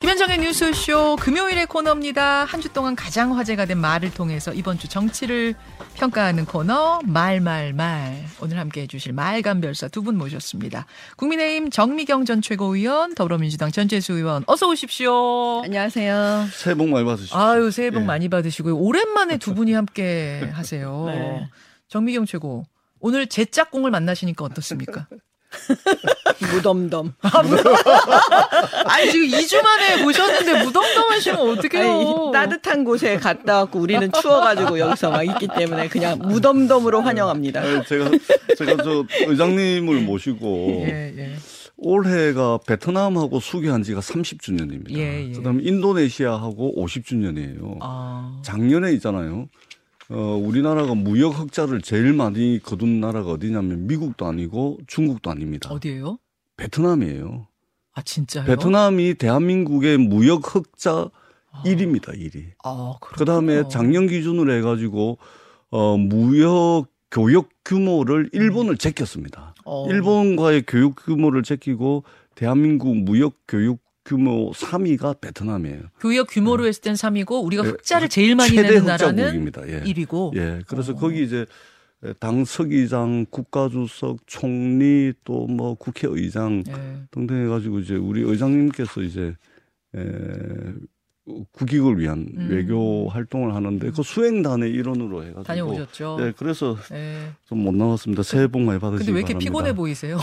김현정의 0.00 0.38
뉴스쇼 0.38 1.16
금요일의 1.16 1.66
코너입니다. 1.66 2.44
한 2.44 2.60
주 2.60 2.68
동안 2.70 2.94
가장 2.94 3.36
화제가 3.36 3.64
된 3.64 3.78
말을 3.78 4.12
통해서 4.12 4.52
이번 4.52 4.78
주 4.78 4.88
정치를 4.88 5.54
평가하는 5.94 6.44
코너 6.44 7.00
말말말 7.04 8.24
오늘 8.40 8.58
함께 8.58 8.82
해 8.82 8.86
주실 8.86 9.12
말감별사 9.14 9.88
두 9.88 10.02
분 10.02 10.18
모셨습니다. 10.18 10.86
국민의힘 11.16 11.70
정미경 11.70 12.26
전 12.26 12.42
최고위원, 12.42 13.14
더불어민주당 13.14 13.70
전재수 13.72 14.12
의원 14.12 14.44
어서 14.46 14.68
오십시오. 14.68 15.62
안녕하세요. 15.64 16.46
새해 16.52 16.74
복 16.74 16.88
많이 16.90 17.04
받으십시오. 17.06 17.38
아유 17.38 17.70
새해 17.70 17.90
복 17.90 18.02
예. 18.02 18.04
많이 18.04 18.28
받으시고요. 18.28 18.76
오랜만에 18.76 19.38
두 19.38 19.54
분이 19.54 19.72
함께 19.72 20.50
하세요. 20.52 21.04
네. 21.08 21.48
정미경 21.88 22.26
최고 22.26 22.64
오늘 23.00 23.26
제 23.28 23.46
짝꿍을 23.46 23.90
만나시니까 23.90 24.44
어떻습니까? 24.44 25.06
무덤덤. 26.52 27.14
아니 28.86 29.10
지금 29.10 29.26
2주 29.28 29.62
만에 29.62 30.02
보셨는데 30.02 30.64
무덤덤 30.64 31.10
하시면 31.10 31.40
어떡해요. 31.40 31.92
아니, 31.92 32.32
따뜻한 32.32 32.84
곳에 32.84 33.16
갔다 33.16 33.58
왔고 33.58 33.80
우리는 33.80 34.10
추워가지고 34.12 34.78
여기서 34.78 35.10
막 35.10 35.22
있기 35.22 35.48
때문에 35.56 35.88
그냥 35.88 36.18
무덤덤으로 36.18 37.00
환영합니다. 37.00 37.60
아니, 37.62 37.84
제가 37.84 38.10
제가 38.56 38.82
저 38.82 39.04
의장님을 39.26 40.00
모시고 40.02 40.84
예, 40.88 41.14
예. 41.16 41.36
올해가 41.78 42.58
베트남하고 42.66 43.40
수교한 43.40 43.82
지가 43.82 44.00
30주년입니다. 44.00 44.96
예, 44.96 45.28
예. 45.28 45.32
그다음에 45.32 45.62
인도네시아하고 45.62 46.74
50주년이에요. 46.76 47.78
아. 47.80 48.40
작년에 48.42 48.92
있잖아요. 48.94 49.48
어, 50.10 50.36
우리나라가 50.36 50.94
무역 50.94 51.38
흑자를 51.38 51.82
제일 51.82 52.12
많이 52.12 52.60
거둔 52.62 53.00
나라가 53.00 53.32
어디냐면 53.32 53.86
미국도 53.86 54.26
아니고 54.26 54.78
중국도 54.86 55.30
아닙니다. 55.30 55.70
어디예요? 55.70 56.18
베트남이에요. 56.56 57.48
아 57.94 58.02
진짜요? 58.02 58.44
베트남이 58.44 59.14
대한민국의 59.14 59.98
무역 59.98 60.54
흑자 60.54 61.10
1위입니다, 61.64 62.14
1위. 62.14 62.50
아, 62.64 62.94
그 63.00 63.24
다음에 63.24 63.66
작년 63.68 64.06
기준으로 64.06 64.52
해가지고, 64.52 65.18
어, 65.70 65.96
무역 65.96 66.86
교역 67.10 67.48
규모를 67.64 68.28
일본을 68.32 68.76
제꼈습니다. 68.76 69.54
음. 69.58 69.62
어. 69.64 69.88
일본과의 69.88 70.64
교육 70.66 70.96
규모를 70.96 71.42
제끼고, 71.42 72.04
대한민국 72.34 72.96
무역 72.96 73.34
교육 73.48 73.80
규모 74.06 74.52
3위가 74.52 75.20
베트남이에요. 75.20 75.82
교역 76.00 76.28
규모로 76.30 76.66
했을 76.66 76.80
땐 76.80 76.94
3위고 76.94 77.44
우리가 77.44 77.64
예, 77.66 77.68
흑자를 77.70 78.08
제일 78.08 78.34
많이 78.36 78.54
내는 78.56 78.86
나라는. 78.86 79.52
예. 79.68 79.80
1위고. 79.82 80.34
예. 80.36 80.62
그래서 80.66 80.92
어. 80.92 80.96
거기 80.96 81.22
이제 81.24 81.44
당 82.20 82.44
서기장, 82.44 83.26
국가주석, 83.30 84.18
총리 84.26 85.12
또 85.24 85.46
뭐 85.48 85.74
국회의장 85.74 86.62
예. 86.68 86.72
등등 87.10 87.44
해가지고 87.44 87.80
이제 87.80 87.94
우리 87.96 88.22
의장님께서 88.22 89.02
이제 89.02 89.34
에, 89.94 90.00
국익을 91.52 91.98
위한 91.98 92.28
음. 92.36 92.48
외교 92.50 93.08
활동을 93.08 93.54
하는데 93.54 93.90
그 93.90 94.02
수행단의 94.02 94.70
일원으로 94.70 95.22
해가지고 95.22 95.42
다녀오셨죠. 95.42 96.16
네, 96.20 96.32
그래서 96.36 96.76
예. 96.92 97.32
좀못 97.48 97.74
나왔습니다. 97.74 98.22
새해 98.22 98.46
복 98.46 98.62
많이 98.62 98.78
받으시기 98.78 99.06
근데 99.06 99.12
왜 99.12 99.20
이렇게 99.20 99.34
바랍니다. 99.34 99.50
피곤해 99.50 99.72
보이세요? 99.74 100.18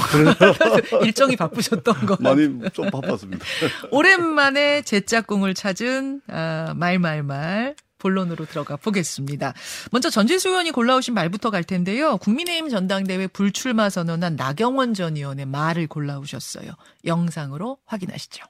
일정이 1.03 1.35
바쁘셨던 1.35 2.05
거. 2.05 2.17
많이 2.21 2.47
좀 2.71 2.89
바빴습니다. 2.89 3.45
오랜만에 3.91 4.81
제 4.83 5.01
짝꿍을 5.01 5.53
찾은 5.55 6.21
아, 6.27 6.73
말말말 6.75 7.75
본론으로 7.97 8.45
들어가 8.45 8.75
보겠습니다. 8.75 9.53
먼저 9.91 10.09
전재수 10.09 10.49
의원이 10.49 10.71
골라오신 10.71 11.13
말부터 11.13 11.49
갈 11.49 11.63
텐데요. 11.63 12.17
국민의힘 12.17 12.69
전당대회 12.69 13.27
불출마 13.27 13.89
선언한 13.89 14.35
나경원 14.35 14.93
전 14.93 15.15
의원의 15.15 15.45
말을 15.45 15.87
골라오셨어요. 15.87 16.71
영상으로 17.05 17.77
확인하시죠. 17.85 18.45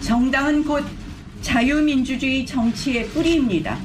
정당은 0.00 0.64
곧 0.64 0.84
자유민주주의 1.42 2.44
정치의 2.46 3.08
뿌리입니다. 3.08 3.78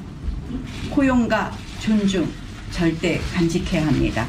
고용과 0.92 1.52
존중 1.82 2.28
절대 2.72 3.20
간직해야 3.34 3.88
합니다. 3.88 4.28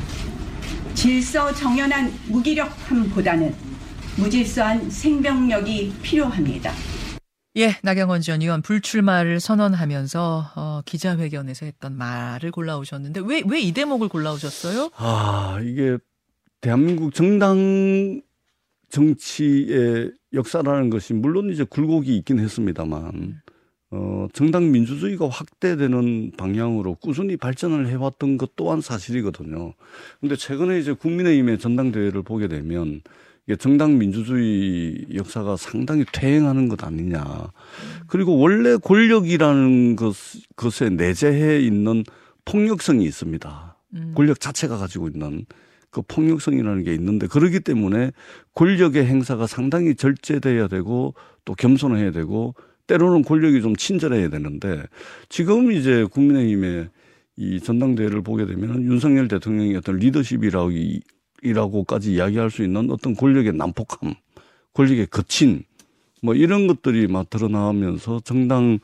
질서 0.95 1.53
정연한 1.53 2.13
무기력함보다는 2.29 3.55
무질서한 4.17 4.89
생명력이 4.91 5.95
필요합니다. 6.03 6.73
예, 7.59 7.75
나경원 7.83 8.21
전 8.21 8.43
의원 8.43 8.63
불출마를 8.63 9.41
선언하면서 9.41 10.53
어, 10.57 10.81
기자회견에서 10.85 11.67
했던 11.67 11.97
말을 11.97 12.51
골라오셨는데 12.51 13.21
왜 13.25 13.43
왜 13.47 13.61
이 13.61 13.73
대목을 13.73 14.09
골라오셨어요? 14.09 14.91
아 14.97 15.59
이게 15.63 15.97
대한민국 16.61 17.15
정당 17.15 18.21
정치의 18.91 20.13
역사라는 20.33 20.91
것이 20.91 21.15
물론 21.15 21.51
이제 21.51 21.65
굴곡이 21.65 22.17
있긴 22.19 22.39
했습니다만 22.39 23.41
어 23.91 24.27
정당 24.33 24.71
민주주의가 24.73 25.29
확대되는 25.29 26.33
방향으로 26.37 26.97
꾸준히 26.97 27.37
발전을 27.37 27.89
해왔던 27.89 28.37
것 28.37 28.57
또한 28.57 28.81
사실이거든요. 28.81 29.75
근데 30.21 30.37
최근에 30.37 30.79
이제 30.79 30.93
국민의힘의 30.93 31.59
전당대회를 31.59 32.23
보게 32.23 32.49
되면 32.49 33.01
이게 33.47 33.55
정당 33.57 33.97
민주주의 33.99 35.07
역사가 35.15 35.57
상당히 35.57 36.05
퇴행하는 36.13 36.69
것 36.69 36.83
아니냐. 36.83 37.53
그리고 38.09 38.39
원래 38.39 38.77
권력이라는 38.77 39.95
것, 39.95 40.17
것에 40.57 40.91
내재해 40.91 41.61
있는 41.61 42.03
폭력성이 42.45 43.05
있습니다. 43.05 43.77
음. 43.95 44.13
권력 44.17 44.41
자체가 44.41 44.79
가지고 44.79 45.09
있는 45.09 45.47
그 45.97 46.03
폭력성이라는 46.03 46.85
게 46.85 46.93
있는데 46.93 47.27
그러기 47.27 47.61
때문에 47.61 48.13
권력의 48.55 49.07
행사가 49.07 49.47
상당히 49.47 49.95
절제돼야 49.95 50.69
되고 50.69 51.15
또 51.47 51.55
겸손해야 51.55 52.11
되고 52.11 52.55
때로는 52.87 53.23
권력이 53.23 53.63
좀 53.63 53.75
친절해야 53.75 54.29
되는데 54.29 54.83
지금 55.31 55.73
이제 55.73 56.05
국민의힘의 56.05 56.91
이 57.39 57.61
전당대회를 57.61 58.21
보게 58.23 58.45
되면 58.45 58.83
윤석열 58.83 59.27
대통령의 59.27 59.77
어떤 59.77 59.97
리더십이라고 59.97 60.71
이- 60.73 61.01
이라고까지 61.43 62.13
이야기할 62.13 62.51
수 62.51 62.63
있는 62.63 62.91
어떤 62.91 63.15
권력의 63.15 63.55
난폭함, 63.55 64.15
권력의 64.75 65.07
거친 65.07 65.65
뭐 66.23 66.35
이런 66.35 66.67
것들이 66.67 67.07
막 67.07 67.31
드러나면서 67.31 68.21
정당 68.21 68.81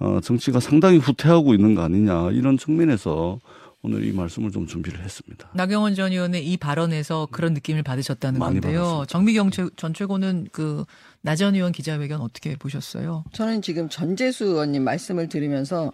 어, 0.00 0.18
정치가 0.20 0.58
상당히 0.58 0.98
후퇴하고 0.98 1.54
있는 1.54 1.76
거 1.76 1.82
아니냐 1.82 2.32
이런 2.32 2.58
측면에서 2.58 3.38
오늘 3.82 4.04
이 4.04 4.12
말씀을 4.12 4.50
좀 4.50 4.66
준비를 4.66 5.02
했습니다. 5.04 5.48
나경원 5.54 5.94
전 5.94 6.10
의원의 6.10 6.44
이 6.46 6.56
발언에서 6.56 7.28
그런 7.30 7.54
느낌을 7.54 7.82
받으셨다는 7.82 8.38
많이 8.40 8.60
건데요. 8.60 8.80
받았습니다. 8.82 9.06
정미경 9.12 9.50
최- 9.50 9.68
전 9.76 9.94
최고는 9.94 10.48
그 10.52 10.84
나 11.22 11.34
전 11.34 11.56
의원 11.56 11.72
기자회견 11.72 12.20
어떻게 12.20 12.54
보셨어요? 12.56 13.24
저는 13.32 13.60
지금 13.60 13.88
전재수 13.88 14.44
의원님 14.44 14.84
말씀을 14.84 15.28
들으면서 15.28 15.92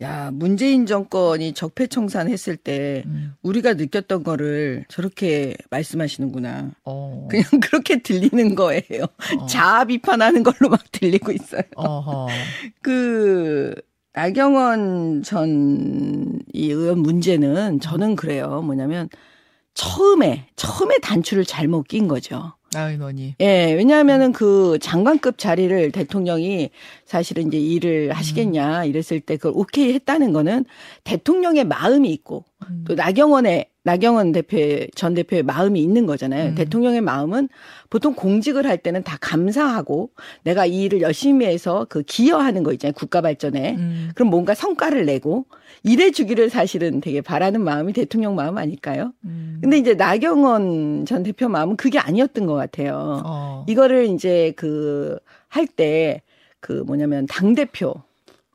야 0.00 0.30
문재인 0.32 0.86
정권이 0.86 1.52
적폐청산 1.54 2.28
했을 2.30 2.56
때 2.56 3.02
음. 3.06 3.34
우리가 3.42 3.74
느꼈던 3.74 4.22
거를 4.22 4.84
저렇게 4.88 5.56
말씀하시는구나. 5.70 6.70
어. 6.84 7.26
그냥 7.28 7.44
그렇게 7.60 8.00
들리는 8.02 8.54
거예요. 8.54 9.06
자아 9.48 9.84
비판하는 9.86 10.44
걸로 10.44 10.68
막 10.70 10.80
들리고 10.92 11.32
있어요. 11.32 11.62
어허. 11.74 12.28
그 12.80 13.74
나경원 14.18 15.22
전 15.22 16.38
이 16.58 16.70
의원 16.72 16.98
문제는 16.98 17.78
저는 17.78 18.16
그래요. 18.16 18.62
뭐냐면 18.64 19.08
처음에 19.74 20.48
처음에 20.56 20.98
단추를 20.98 21.44
잘못 21.44 21.86
낀 21.86 22.08
거죠. 22.08 22.52
나 22.72 22.90
의원이. 22.90 23.36
예, 23.40 23.72
왜냐하면은 23.74 24.32
그 24.32 24.76
장관급 24.80 25.38
자리를 25.38 25.92
대통령이 25.92 26.70
사실은 27.06 27.46
이제 27.46 27.58
일을 27.58 28.10
하시겠냐 28.12 28.84
이랬을 28.86 29.20
때 29.20 29.36
그걸 29.36 29.52
오케이 29.54 29.92
했다는 29.94 30.32
거는 30.32 30.64
대통령의 31.04 31.64
마음이 31.64 32.10
있고 32.10 32.44
음. 32.68 32.84
또 32.88 32.94
나경원의 32.96 33.66
나경원 33.88 34.32
대표 34.32 34.58
전 34.94 35.14
대표의 35.14 35.42
마음이 35.42 35.80
있는 35.80 36.04
거잖아요. 36.06 36.50
음. 36.50 36.54
대통령의 36.54 37.00
마음은 37.00 37.48
보통 37.88 38.14
공직을 38.14 38.66
할 38.66 38.76
때는 38.78 39.02
다 39.02 39.16
감사하고 39.20 40.10
내가 40.44 40.66
이 40.66 40.82
일을 40.82 41.00
열심히 41.00 41.46
해서 41.46 41.86
그 41.88 42.02
기여하는 42.02 42.62
거 42.62 42.72
있잖아요. 42.72 42.92
국가 42.94 43.20
발전에. 43.20 43.76
음. 43.76 44.10
그럼 44.14 44.30
뭔가 44.30 44.54
성과를 44.54 45.06
내고 45.06 45.46
이래 45.82 46.10
주기를 46.10 46.50
사실은 46.50 47.00
되게 47.00 47.20
바라는 47.20 47.62
마음이 47.62 47.92
대통령 47.94 48.34
마음 48.34 48.58
아닐까요? 48.58 49.12
음. 49.24 49.58
근데 49.62 49.78
이제 49.78 49.94
나경원 49.94 51.06
전 51.06 51.22
대표 51.22 51.48
마음은 51.48 51.76
그게 51.76 51.98
아니었던 51.98 52.46
것 52.46 52.54
같아요. 52.54 53.22
어. 53.24 53.64
이거를 53.68 54.06
이제 54.06 54.52
그 54.56 55.18
할 55.48 55.66
때 55.66 56.20
그 56.60 56.72
뭐냐면 56.86 57.26
당 57.26 57.54
대표 57.54 57.94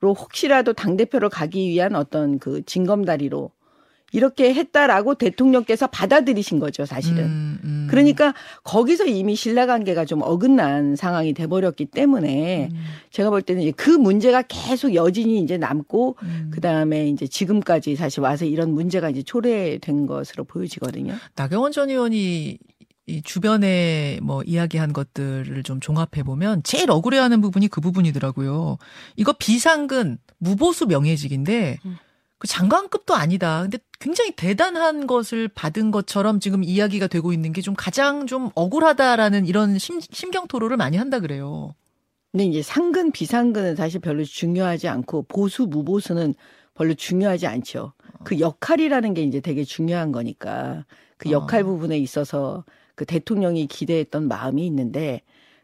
로 0.02 0.14
혹시라도 0.14 0.74
당 0.74 0.98
대표로 0.98 1.30
가기 1.30 1.70
위한 1.70 1.96
어떤 1.96 2.38
그 2.38 2.62
징검다리로 2.66 3.50
이렇게 4.14 4.54
했다라고 4.54 5.16
대통령께서 5.16 5.88
받아들이신 5.88 6.60
거죠, 6.60 6.86
사실은. 6.86 7.26
음, 7.26 7.60
음. 7.64 7.88
그러니까 7.90 8.34
거기서 8.64 9.06
이미 9.06 9.36
신뢰관계가 9.36 10.06
좀 10.06 10.22
어긋난 10.22 10.96
상황이 10.96 11.34
돼버렸기 11.34 11.86
때문에 11.86 12.70
음. 12.72 12.84
제가 13.10 13.32
볼 13.32 13.42
때는 13.42 13.74
그 13.74 13.90
문제가 13.90 14.44
계속 14.48 14.94
여진이 14.94 15.40
이제 15.40 15.58
남고 15.58 16.16
음. 16.22 16.52
그 16.54 16.62
다음에 16.62 17.10
이제 17.10 17.26
지금까지 17.26 17.96
사실 17.96 18.22
와서 18.22 18.46
이런 18.46 18.72
문제가 18.74 19.10
이제 19.10 19.24
초래된 19.24 20.06
것으로 20.06 20.44
보여지거든요. 20.44 21.16
나경원 21.36 21.72
전 21.72 21.90
의원이 21.90 22.60
이 23.06 23.22
주변에 23.24 24.20
뭐 24.22 24.44
이야기한 24.44 24.94
것들을 24.94 25.64
좀 25.64 25.80
종합해 25.80 26.24
보면 26.24 26.62
제일 26.64 26.90
억울해하는 26.92 27.42
부분이 27.42 27.68
그 27.68 27.82
부분이더라고요. 27.82 28.78
이거 29.18 29.34
비상근 29.34 30.20
무보수 30.38 30.86
명예직인데 30.86 31.80
음. 31.84 31.98
그 32.44 32.48
장관급도 32.50 33.16
아니다. 33.16 33.62
근데 33.62 33.78
굉장히 34.04 34.32
대단한 34.36 35.08
것을 35.08 35.48
받은 35.48 35.92
것처럼 35.92 36.42
지금 36.42 36.62
이야기가 36.62 37.08
되고 37.08 37.32
있는 37.32 37.54
게 37.54 37.62
좀 37.62 37.74
가장 37.74 38.28
좀 38.28 38.50
억울하다라는 38.54 39.46
이런 39.46 39.78
심, 39.78 40.02
심경 40.02 40.48
토로를 40.48 40.76
많이 40.76 40.98
한다 40.98 41.22
그래요. 41.22 41.74
근데 42.34 42.44
이제 42.44 42.62
상근 42.62 43.12
비상근은 43.14 43.78
사실 43.78 44.02
별로 44.02 44.26
중요하지 44.26 44.90
않고 44.90 45.24
보수 45.30 45.68
무보수는 45.68 46.34
별로 46.74 46.94
중요하지 46.94 47.48
않죠. 47.48 47.94
그 48.26 48.40
역할이라는 48.40 49.14
게 49.14 49.22
이제 49.24 49.40
되게 49.40 49.64
중요한 49.64 50.12
거니까 50.12 50.86
그 51.16 51.32
역할 51.32 51.62
어. 51.62 51.66
부분에 51.66 51.98
있어서 51.98 52.66
그 52.96 53.06
대통령이 53.06 53.68
기대했던 53.68 54.28
마음이 54.28 54.66
있는데 54.68 55.22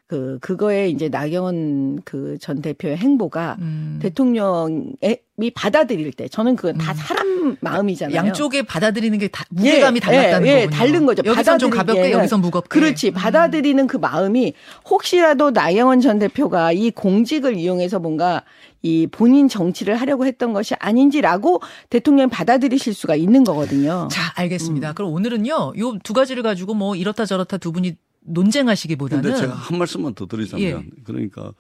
그 0.10 0.40
그거에 0.42 0.90
이제 0.90 1.08
나경원 1.08 2.02
그 2.04 2.38
전 2.42 2.62
대표의 2.62 2.98
행보가 2.98 3.58
음. 3.60 4.00
대통령이 4.02 5.52
받아들일 5.54 6.12
때 6.14 6.28
저는 6.28 6.56
그건 6.56 6.78
다 6.78 6.94
음. 6.94 6.96
사람 6.98 7.58
마음이잖아요. 7.62 8.16
양쪽에 8.16 8.64
받아들이는 8.64 9.20
게 9.20 9.28
다, 9.28 9.46
무게감이 9.50 9.98
예, 9.98 10.00
달랐다는 10.00 10.48
예, 10.48 10.52
예, 10.52 10.56
거군요. 10.66 10.78
다른 10.78 11.06
거죠. 11.06 11.22
여기선 11.26 11.60
좀 11.60 11.70
가볍게, 11.70 12.12
여기선 12.12 12.42
무겁게. 12.42 12.68
그렇지. 12.70 13.10
음. 13.10 13.14
받아들이는 13.14 13.88
그 13.88 13.98
마음이 13.98 14.54
혹시라도 14.90 15.52
나경원 15.52 16.02
전 16.02 16.18
대표가 16.20 16.72
이 16.72 16.90
공직을 16.92 17.56
이용해서 17.58 18.00
뭔가 18.00 18.44
이 18.82 19.08
본인 19.08 19.48
정치를 19.48 19.96
하려고 19.96 20.26
했던 20.26 20.54
것이 20.54 20.74
아닌지라고 20.80 21.62
대통령이 21.90 22.30
받아들이실 22.30 22.94
수가 22.94 23.16
있는 23.16 23.44
거거든요. 23.44 24.08
자, 24.12 24.22
음. 24.22 24.30
알겠습니다. 24.36 24.94
그럼 24.94 25.14
오늘은요, 25.14 25.74
요 25.78 25.94
두 26.04 26.14
가지를 26.14 26.42
가지고 26.44 26.74
뭐 26.74 26.96
이렇다 26.96 27.26
저렇다 27.26 27.58
두 27.58 27.72
분이 27.72 27.96
논쟁하시기보다는 28.22 29.24
근데 29.24 29.38
제가 29.38 29.54
한 29.54 29.78
말씀만 29.78 30.14
더 30.14 30.26
드리자면 30.26 30.64
예. 30.66 30.84
그러니까 31.04 31.54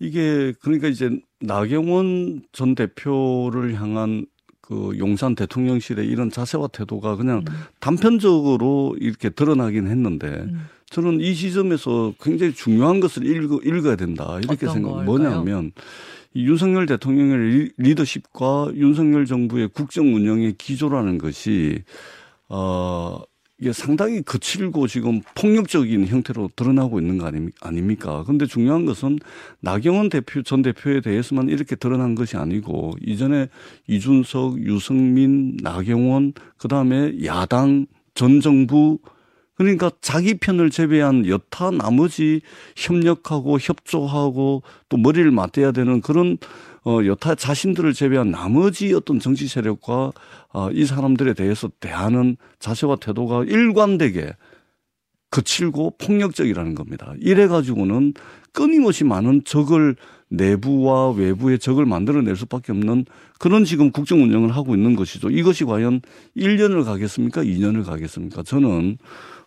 이게 0.00 0.52
그러니까 0.60 0.88
이제 0.88 1.10
나경원 1.40 2.42
전 2.52 2.74
대표를 2.74 3.74
향한 3.80 4.26
그 4.60 4.96
용산 4.98 5.34
대통령실의 5.34 6.06
이런 6.06 6.30
자세와 6.30 6.68
태도가 6.68 7.16
그냥 7.16 7.44
음. 7.48 7.54
단편적으로 7.80 8.96
이렇게 8.98 9.28
드러나긴 9.28 9.86
했는데 9.88 10.26
음. 10.28 10.66
저는 10.90 11.20
이 11.20 11.34
시점에서 11.34 12.14
굉장히 12.20 12.54
중요한 12.54 13.00
것을 13.00 13.26
읽어, 13.26 13.60
읽어야 13.64 13.96
된다 13.96 14.38
이렇게 14.42 14.66
생각. 14.68 15.04
뭐냐면 15.04 15.72
이 16.32 16.46
윤석열 16.46 16.86
대통령의 16.86 17.38
리- 17.38 17.72
리더십과 17.76 18.72
윤석열 18.74 19.26
정부의 19.26 19.68
국정 19.68 20.14
운영의 20.14 20.54
기조라는 20.56 21.18
것이 21.18 21.82
어 22.48 23.20
이게 23.64 23.72
상당히 23.72 24.20
거칠고 24.20 24.88
지금 24.88 25.22
폭력적인 25.34 26.06
형태로 26.06 26.50
드러나고 26.54 27.00
있는 27.00 27.16
거 27.16 27.24
아닙- 27.24 27.54
아닙니까? 27.62 28.22
근데 28.26 28.44
중요한 28.44 28.84
것은 28.84 29.18
나경원 29.60 30.10
대표 30.10 30.42
전 30.42 30.60
대표에 30.60 31.00
대해서만 31.00 31.48
이렇게 31.48 31.74
드러난 31.74 32.14
것이 32.14 32.36
아니고 32.36 32.92
이전에 33.00 33.48
이준석, 33.86 34.58
유승민, 34.66 35.56
나경원 35.62 36.34
그다음에 36.58 37.24
야당 37.24 37.86
전 38.14 38.42
정부 38.42 38.98
그러니까 39.54 39.90
자기 40.02 40.34
편을 40.34 40.68
제외한 40.68 41.26
여타 41.26 41.70
나머지 41.70 42.42
협력하고 42.76 43.58
협조하고 43.58 44.62
또 44.90 44.96
머리를 44.98 45.30
맞대야 45.30 45.72
되는 45.72 46.02
그런 46.02 46.36
어 46.86 47.00
여타 47.06 47.34
자신들을 47.34 47.94
제외한 47.94 48.30
나머지 48.30 48.92
어떤 48.92 49.18
정치 49.18 49.48
세력과 49.48 50.12
어, 50.52 50.70
이 50.70 50.84
사람들에 50.84 51.32
대해서 51.34 51.70
대하는 51.80 52.36
자세와 52.58 52.96
태도가 52.96 53.44
일관되게 53.44 54.32
거칠고 55.30 55.96
폭력적이라는 55.98 56.74
겁니다. 56.74 57.14
이래 57.18 57.48
가지고는 57.48 58.14
끊임없이 58.52 59.02
많은 59.04 59.42
적을 59.44 59.96
내부와 60.28 61.10
외부의 61.10 61.58
적을 61.58 61.86
만들어낼 61.86 62.36
수밖에 62.36 62.72
없는 62.72 63.04
그런 63.38 63.64
지금 63.64 63.90
국정 63.90 64.22
운영을 64.22 64.54
하고 64.54 64.74
있는 64.74 64.94
것이죠. 64.94 65.30
이것이 65.30 65.64
과연 65.64 66.02
1년을 66.36 66.84
가겠습니까? 66.84 67.42
2년을 67.42 67.84
가겠습니까? 67.84 68.42
저는 68.42 68.98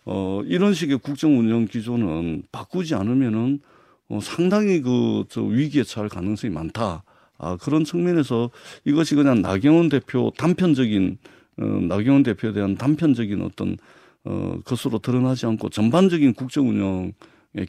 어 0.04 0.42
이런 0.44 0.74
식의 0.74 0.98
국정 0.98 1.38
운영 1.38 1.66
기조는 1.66 2.44
바꾸지 2.52 2.94
않으면은 2.94 3.60
어 4.08 4.18
상당히 4.22 4.80
그 4.82 5.24
저 5.28 5.42
위기에 5.42 5.84
처할 5.84 6.08
가능성이 6.08 6.52
많다. 6.52 7.02
아 7.38 7.56
그런 7.56 7.84
측면에서 7.84 8.50
이것이 8.84 9.14
그냥 9.14 9.42
나경원 9.42 9.88
대표 9.88 10.32
단편적인 10.36 11.18
어 11.60 11.64
나경원 11.64 12.22
대표에 12.24 12.52
대한 12.52 12.76
단편적인 12.76 13.42
어떤 13.42 13.76
어 14.24 14.58
것으로 14.64 14.98
드러나지 14.98 15.46
않고 15.46 15.70
전반적인 15.70 16.34
국정 16.34 16.68
운영의 16.68 17.12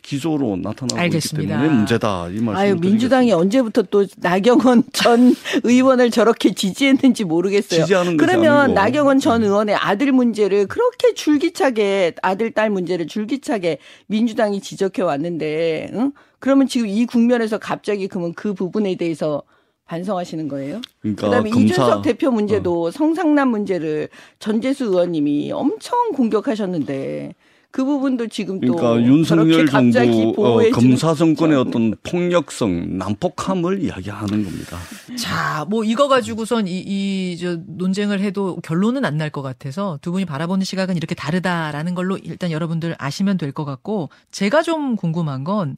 기조로 0.02 0.58
나타나고 0.58 0.98
알겠습니다. 1.00 1.42
있기 1.42 1.48
때문에 1.48 1.70
문제다 1.78 2.30
이 2.30 2.40
말씀. 2.42 2.56
아유 2.56 2.76
민주당이 2.82 3.32
언제부터 3.32 3.84
또 3.84 4.06
나경원 4.18 4.84
전 4.94 5.34
의원을 5.64 6.10
저렇게 6.10 6.54
지지했는지 6.54 7.24
모르겠어요. 7.24 7.82
지지하는 7.82 8.18
그러면. 8.18 8.74
나경원 8.74 9.20
전 9.20 9.42
네. 9.42 9.48
의원의 9.48 9.76
아들 9.76 10.12
문제를 10.12 10.66
그렇게 10.68 11.14
줄기차게 11.14 12.14
아들 12.24 12.52
딸 12.52 12.72
문제를 12.72 13.06
줄기차게 13.08 13.78
민주당이 14.08 14.62
지적해 14.62 15.04
왔는데, 15.04 15.92
응? 15.94 16.12
그러면 16.40 16.68
지금 16.68 16.88
이 16.88 17.06
국면에서 17.06 17.58
갑자기 17.58 18.08
그러면 18.08 18.34
그 18.34 18.54
부분에 18.54 18.96
대해서 18.96 19.44
반성하시는 19.90 20.48
거예요? 20.48 20.82
그러니까 21.02 21.26
그다음에 21.28 21.50
검사- 21.50 21.74
이준석 21.74 22.02
대표 22.04 22.30
문제도 22.32 22.84
어. 22.86 22.92
성상남 22.92 23.50
문제를 23.50 24.08
전재수 24.38 24.86
의원님이 24.86 25.52
엄청 25.52 26.12
공격하셨는데 26.14 27.34
그 27.72 27.84
부분도 27.86 28.28
지금 28.28 28.60
또 28.62 28.76
그러니까 28.76 29.08
윤석열 29.08 29.52
저렇게 29.68 29.72
갑자기 29.72 30.12
정부 30.12 30.46
어, 30.48 30.70
검사 30.72 31.14
정권의 31.14 31.56
어떤 31.58 31.94
폭력성, 32.04 32.98
난폭함을 32.98 33.84
이야기하는 33.84 34.44
겁니다. 34.44 34.78
자, 35.20 35.66
뭐 35.70 35.84
이거 35.84 36.08
가지고선 36.08 36.68
이, 36.68 36.80
이, 36.80 37.38
저, 37.38 37.58
논쟁을 37.68 38.22
해도 38.22 38.58
결론은 38.64 39.06
안 39.06 39.18
날 39.18 39.30
것 39.30 39.42
같아서 39.44 40.00
두 40.02 40.12
분이 40.12 40.26
바라보는 40.26 40.64
시각은 40.66 40.98
이렇게 40.98 41.14
다르다라는 41.14 41.94
걸로 41.96 42.18
일단 42.18 42.50
여러분들 42.52 42.96
아시면 42.98 43.38
될 43.38 43.52
것 43.52 43.66
같고 43.66 44.10
제가 44.32 44.62
좀 44.64 44.96
궁금한 44.96 45.44
건 45.44 45.76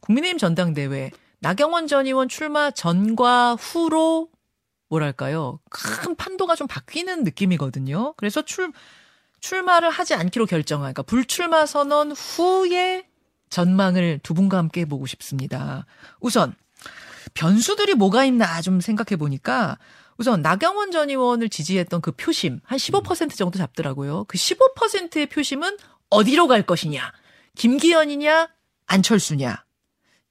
국민의힘 0.00 0.38
전당대회 0.38 1.10
나경원 1.40 1.86
전 1.86 2.06
의원 2.06 2.28
출마 2.28 2.70
전과 2.70 3.56
후로 3.56 4.28
뭐랄까요. 4.88 5.60
큰 5.70 6.16
판도가 6.16 6.56
좀 6.56 6.66
바뀌는 6.66 7.24
느낌이거든요. 7.24 8.14
그래서 8.16 8.42
출, 8.42 8.72
출마를 9.40 9.90
하지 9.90 10.14
않기로 10.14 10.46
결정한, 10.46 10.94
그러니까 10.94 11.02
불출마 11.02 11.66
선언 11.66 12.12
후에 12.12 13.06
전망을 13.50 14.20
두 14.22 14.34
분과 14.34 14.58
함께 14.58 14.82
해보고 14.82 15.06
싶습니다. 15.06 15.86
우선, 16.20 16.54
변수들이 17.34 17.94
뭐가 17.94 18.24
있나 18.24 18.60
좀 18.62 18.80
생각해 18.80 19.16
보니까 19.16 19.78
우선 20.16 20.42
나경원 20.42 20.90
전 20.90 21.10
의원을 21.10 21.48
지지했던 21.48 22.00
그 22.00 22.12
표심 22.12 22.60
한 22.64 22.78
15% 22.78 23.36
정도 23.36 23.58
잡더라고요. 23.58 24.24
그 24.24 24.36
15%의 24.36 25.26
표심은 25.26 25.76
어디로 26.10 26.48
갈 26.48 26.62
것이냐? 26.62 27.12
김기현이냐? 27.56 28.48
안철수냐? 28.86 29.64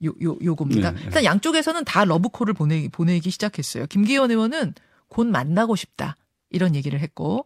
요, 0.06 0.12
요, 0.22 0.38
요겁니다. 0.44 0.92
네. 0.92 1.02
일단 1.06 1.24
양쪽에서는 1.24 1.84
다 1.86 2.06
러브콜을 2.06 2.54
보내기, 2.54 2.90
보내기 2.90 3.32
시작했어요. 3.32 3.88
김기현 3.88 4.32
의원은 4.32 4.74
곧 5.08 5.28
만나고 5.28 5.76
싶다. 5.76 6.16
이런 6.50 6.76
얘기를 6.76 7.00
했고, 7.00 7.46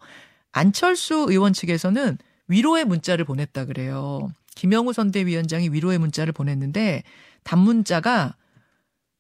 안철수 0.51 1.25
의원 1.29 1.53
측에서는 1.53 2.17
위로의 2.47 2.85
문자를 2.85 3.25
보냈다 3.25 3.65
그래요. 3.65 4.29
김영우 4.55 4.93
선대위원장이 4.93 5.69
위로의 5.69 5.97
문자를 5.97 6.33
보냈는데, 6.33 7.03
답문자가 7.43 8.35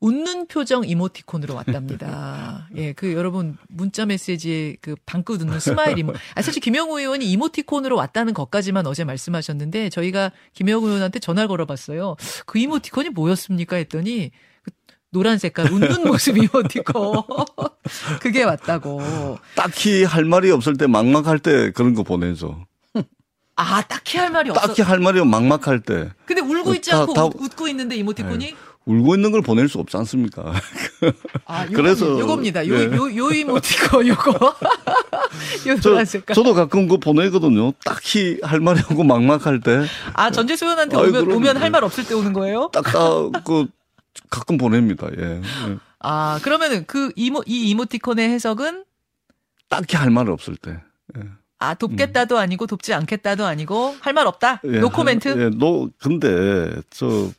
웃는 0.01 0.47
표정 0.47 0.83
이모티콘으로 0.83 1.53
왔답니다. 1.55 2.67
예, 2.75 2.91
그 2.93 3.13
여러분 3.13 3.55
문자 3.69 4.05
메시지에 4.05 4.77
그 4.81 4.95
방긋 5.05 5.41
웃는 5.41 5.59
스마일 5.59 5.97
이모. 5.99 6.13
아, 6.35 6.41
사실 6.41 6.59
김영우 6.61 6.99
의원이 6.99 7.25
이모티콘으로 7.31 7.95
왔다는 7.95 8.33
것까지만 8.33 8.87
어제 8.87 9.03
말씀하셨는데 9.03 9.89
저희가 9.89 10.31
김영우 10.53 10.87
의원한테 10.87 11.19
전화를 11.19 11.47
걸어봤어요. 11.47 12.15
그 12.47 12.57
이모티콘이 12.57 13.09
뭐였습니까? 13.09 13.75
했더니 13.75 14.31
그 14.63 14.71
노란 15.11 15.37
색깔 15.37 15.71
웃는 15.71 16.07
모습 16.07 16.35
이모티콘. 16.37 17.23
그게 18.21 18.43
왔다고. 18.43 19.37
딱히 19.55 20.03
할 20.03 20.25
말이 20.25 20.49
없을 20.49 20.77
때 20.77 20.87
막막할 20.87 21.37
때 21.39 21.71
그런 21.71 21.93
거 21.93 22.01
보내죠. 22.03 22.65
아, 23.55 23.81
딱히 23.83 24.17
할 24.17 24.31
말이 24.31 24.49
없어. 24.49 24.65
딱히 24.65 24.81
할 24.81 24.99
말이 24.99 25.23
막막할 25.23 25.81
때 25.81 26.09
근데 26.25 26.41
울고 26.41 26.73
있지 26.75 26.89
다- 26.89 27.01
않고 27.01 27.13
다- 27.13 27.25
웃, 27.25 27.35
웃고 27.39 27.67
있는데 27.67 27.95
이모티콘이 27.97 28.55
울고 28.91 29.15
있는 29.15 29.31
걸 29.31 29.41
보낼 29.41 29.67
수 29.69 29.79
없지 29.79 29.95
않습니까? 29.97 30.53
아, 31.45 31.63
요겁니다. 31.71 31.75
그래서- 31.75 32.19
요겁니다. 32.19 32.67
요, 32.67 32.75
예. 32.75 32.83
요, 32.95 33.15
요 33.15 33.31
이모티콘 33.31 34.07
요거. 34.09 34.31
요 35.67 35.79
저. 35.81 36.03
저도 36.33 36.53
가끔 36.53 36.87
그거 36.87 36.97
보내거든요. 36.97 37.71
딱히 37.85 38.39
할 38.43 38.59
말이 38.59 38.79
없고 38.79 39.03
막막할 39.03 39.61
때 39.61 39.85
아, 40.13 40.29
전재수 40.31 40.65
의원한테 40.65 40.97
아이, 40.97 41.07
오면, 41.09 41.31
오면 41.31 41.57
할 41.57 41.69
말 41.71 41.83
없을 41.83 42.03
때 42.05 42.13
오는 42.13 42.33
거예요? 42.33 42.69
딱딱 42.73 43.43
그 43.45 43.67
가끔 44.29 44.57
보냅니다. 44.57 45.07
예. 45.17 45.23
예. 45.69 45.77
아, 45.99 46.39
그러면은 46.43 46.83
그 46.87 47.11
이모, 47.15 47.43
이 47.45 47.69
이모티콘의 47.69 48.27
해석은 48.29 48.83
딱히 49.69 49.95
할 49.95 50.09
말 50.11 50.29
없을 50.29 50.55
때. 50.57 50.79
예. 51.17 51.21
아, 51.59 51.75
돕겠다도 51.75 52.37
아니고 52.39 52.65
돕지 52.67 52.93
않겠다도 52.93 53.45
아니고 53.45 53.95
할 54.01 54.13
말 54.13 54.25
없다. 54.27 54.61
예, 54.65 54.79
노코멘트. 54.79 55.27
예, 55.39 55.49
노 55.57 55.89
근데 55.99 56.73
저 56.89 57.05
음. 57.07 57.33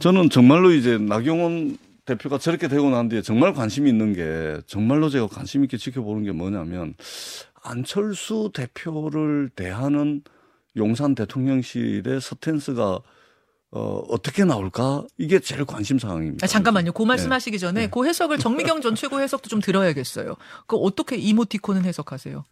저는 0.00 0.30
정말로 0.30 0.72
이제 0.72 0.98
나경원 0.98 1.78
대표가 2.04 2.38
저렇게 2.38 2.68
되고 2.68 2.88
난 2.90 3.08
뒤에 3.08 3.22
정말 3.22 3.52
관심이 3.52 3.88
있는 3.90 4.14
게 4.14 4.60
정말로 4.66 5.10
제가 5.10 5.26
관심 5.26 5.64
있게 5.64 5.76
지켜보는 5.76 6.24
게 6.24 6.32
뭐냐면 6.32 6.94
안철수 7.62 8.50
대표를 8.54 9.50
대하는 9.54 10.22
용산 10.76 11.14
대통령실의 11.14 12.20
스탠스가 12.20 13.00
어, 13.70 14.02
어떻게 14.08 14.44
나올까? 14.44 15.04
이게 15.18 15.40
제일 15.40 15.66
관심 15.66 15.98
사항입니다. 15.98 16.44
아, 16.44 16.46
잠깐만요. 16.46 16.92
그 16.92 17.02
네. 17.02 17.08
말씀하시기 17.08 17.58
전에 17.58 17.90
그 17.90 18.06
해석을 18.06 18.38
정미경 18.38 18.80
전 18.80 18.94
최고 18.94 19.20
해석도 19.20 19.50
좀 19.50 19.60
들어야겠어요. 19.60 20.36
그 20.66 20.76
어떻게 20.76 21.16
이모티콘은 21.16 21.84
해석하세요? 21.84 22.44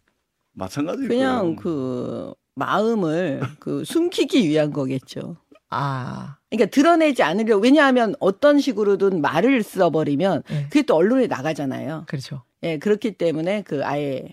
마찬가지고요. 0.53 1.07
그냥 1.07 1.55
그 1.55 2.33
마음을 2.53 3.41
그 3.59 3.83
숨기기 3.83 4.47
위한 4.47 4.71
거겠죠. 4.71 5.37
아, 5.69 6.37
그러니까 6.49 6.69
드러내지 6.71 7.23
않으려 7.23 7.57
왜냐하면 7.57 8.15
어떤 8.19 8.59
식으로든 8.59 9.21
말을 9.21 9.63
써버리면 9.63 10.43
예. 10.49 10.63
그게 10.69 10.81
또 10.83 10.95
언론에 10.95 11.27
나가잖아요. 11.27 12.05
그렇죠. 12.07 12.43
예, 12.63 12.77
그렇기 12.79 13.13
때문에 13.17 13.63
그 13.63 13.85
아예 13.85 14.23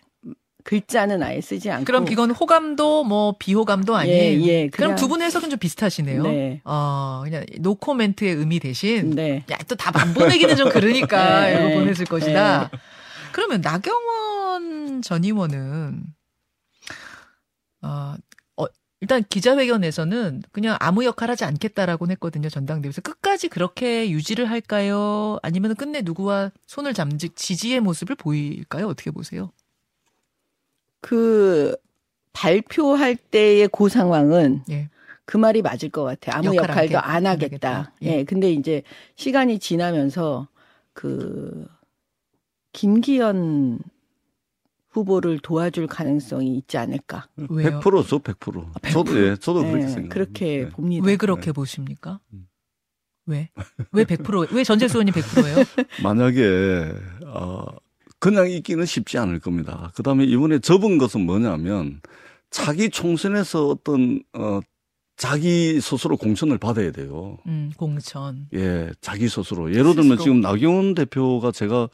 글자는 0.62 1.23
아예 1.23 1.41
쓰지 1.43 1.71
않고. 1.71 1.85
그럼 1.85 2.07
이건 2.11 2.31
호감도 2.31 3.05
뭐 3.05 3.35
비호감도 3.38 3.95
아닌. 3.97 4.14
예, 4.14 4.41
예, 4.47 4.69
그럼 4.69 4.95
두 4.97 5.09
분의 5.09 5.26
해석은 5.26 5.50
좀 5.50 5.59
비슷하시네요. 5.59 6.23
네. 6.23 6.61
어, 6.64 7.21
그냥 7.25 7.45
노코멘트의 7.61 8.35
의미 8.35 8.61
대신 8.61 9.11
네. 9.11 9.45
야, 9.50 9.59
또 9.69 9.75
답 9.75 9.97
안 10.00 10.14
보내기는 10.14 10.57
좀 10.57 10.71
그러니까 10.71 11.41
네, 11.45 11.53
이거 11.55 11.69
네. 11.69 11.75
보냈을 11.75 12.07
것이다. 12.07 12.71
그러면 13.33 13.61
나경원 13.61 15.03
전 15.03 15.25
의원은 15.25 16.05
어, 17.83 17.88
어, 17.88 18.14
일단 19.04 19.23
기자회견에서는 19.28 20.44
그냥 20.50 20.78
아무 20.80 21.04
역할 21.04 21.28
하지 21.28 21.44
않겠다라고 21.44 22.08
했거든요. 22.12 22.49
전당대회에서 22.49 23.02
끝까지 23.02 23.49
그렇게 23.49 24.08
유지를 24.11 24.49
할까요? 24.49 25.38
아니면 25.42 25.75
끝내 25.75 26.00
누구와 26.00 26.50
손을 26.66 26.94
즉 27.18 27.37
지지의 27.37 27.80
모습을 27.80 28.16
보일까요? 28.16 28.87
어떻게 28.88 29.11
보세요? 29.11 29.52
그 31.02 31.76
발표할 32.32 33.16
때의 33.16 33.68
그 33.68 33.90
상황은 33.90 34.62
예. 34.70 34.88
그 35.26 35.37
말이 35.37 35.61
맞을 35.61 35.90
것 35.90 36.02
같아요. 36.04 36.37
아무 36.38 36.56
역할 36.56 36.70
역할도 36.70 36.99
안 36.99 37.26
안 37.26 37.26
하겠- 37.26 37.42
하겠다. 37.44 37.68
안 37.68 37.76
하겠다. 37.82 37.92
예. 38.04 38.06
예. 38.20 38.25
근데 38.25 38.50
이제 38.50 38.82
시간이 39.16 39.58
지나면서 39.58 40.49
그 40.94 41.66
김기현 42.73 43.80
후보를 44.94 45.40
도와줄 45.40 45.88
가능성이 45.88 46.56
있지 46.56 46.78
않을까. 46.78 47.26
왜요? 47.50 47.80
100%죠, 47.80 48.20
100%. 48.20 48.92
저도 48.92 49.26
예, 49.26 49.36
저도 49.36 49.60
그렇게 49.60 49.76
예, 49.76 49.80
생각합니다. 49.88 50.14
그렇게 50.14 50.46
예. 50.60 50.68
봅니다. 50.68 51.06
왜 51.06 51.16
그렇게 51.16 51.52
보십니까? 51.52 52.20
음. 52.32 52.46
왜? 53.26 53.50
왜 53.92 54.04
100%? 54.04 54.52
왜 54.52 54.64
전재수 54.64 54.98
의원님 54.98 55.14
100%예요? 55.14 55.64
만약에 56.02 56.92
어 57.26 57.64
그냥 58.20 58.48
있기는 58.50 58.86
쉽지 58.86 59.18
않을 59.18 59.40
겁니다. 59.40 59.90
그다음에 59.96 60.24
이번에 60.24 60.58
접은 60.60 60.98
것은 60.98 61.22
뭐냐면 61.22 62.00
자기 62.50 62.88
총선에서 62.88 63.68
어떤 63.68 64.22
어 64.32 64.60
자기 65.16 65.80
스스로 65.80 66.16
공천을 66.16 66.58
받아야 66.58 66.90
돼요. 66.90 67.38
음, 67.46 67.70
공천. 67.76 68.46
예, 68.54 68.90
자기 69.00 69.28
스스로. 69.28 69.70
예를 69.70 69.94
들면 69.94 70.16
스스로. 70.16 70.22
지금 70.22 70.40
나경원 70.40 70.94
대표가 70.94 71.50
제가 71.52 71.88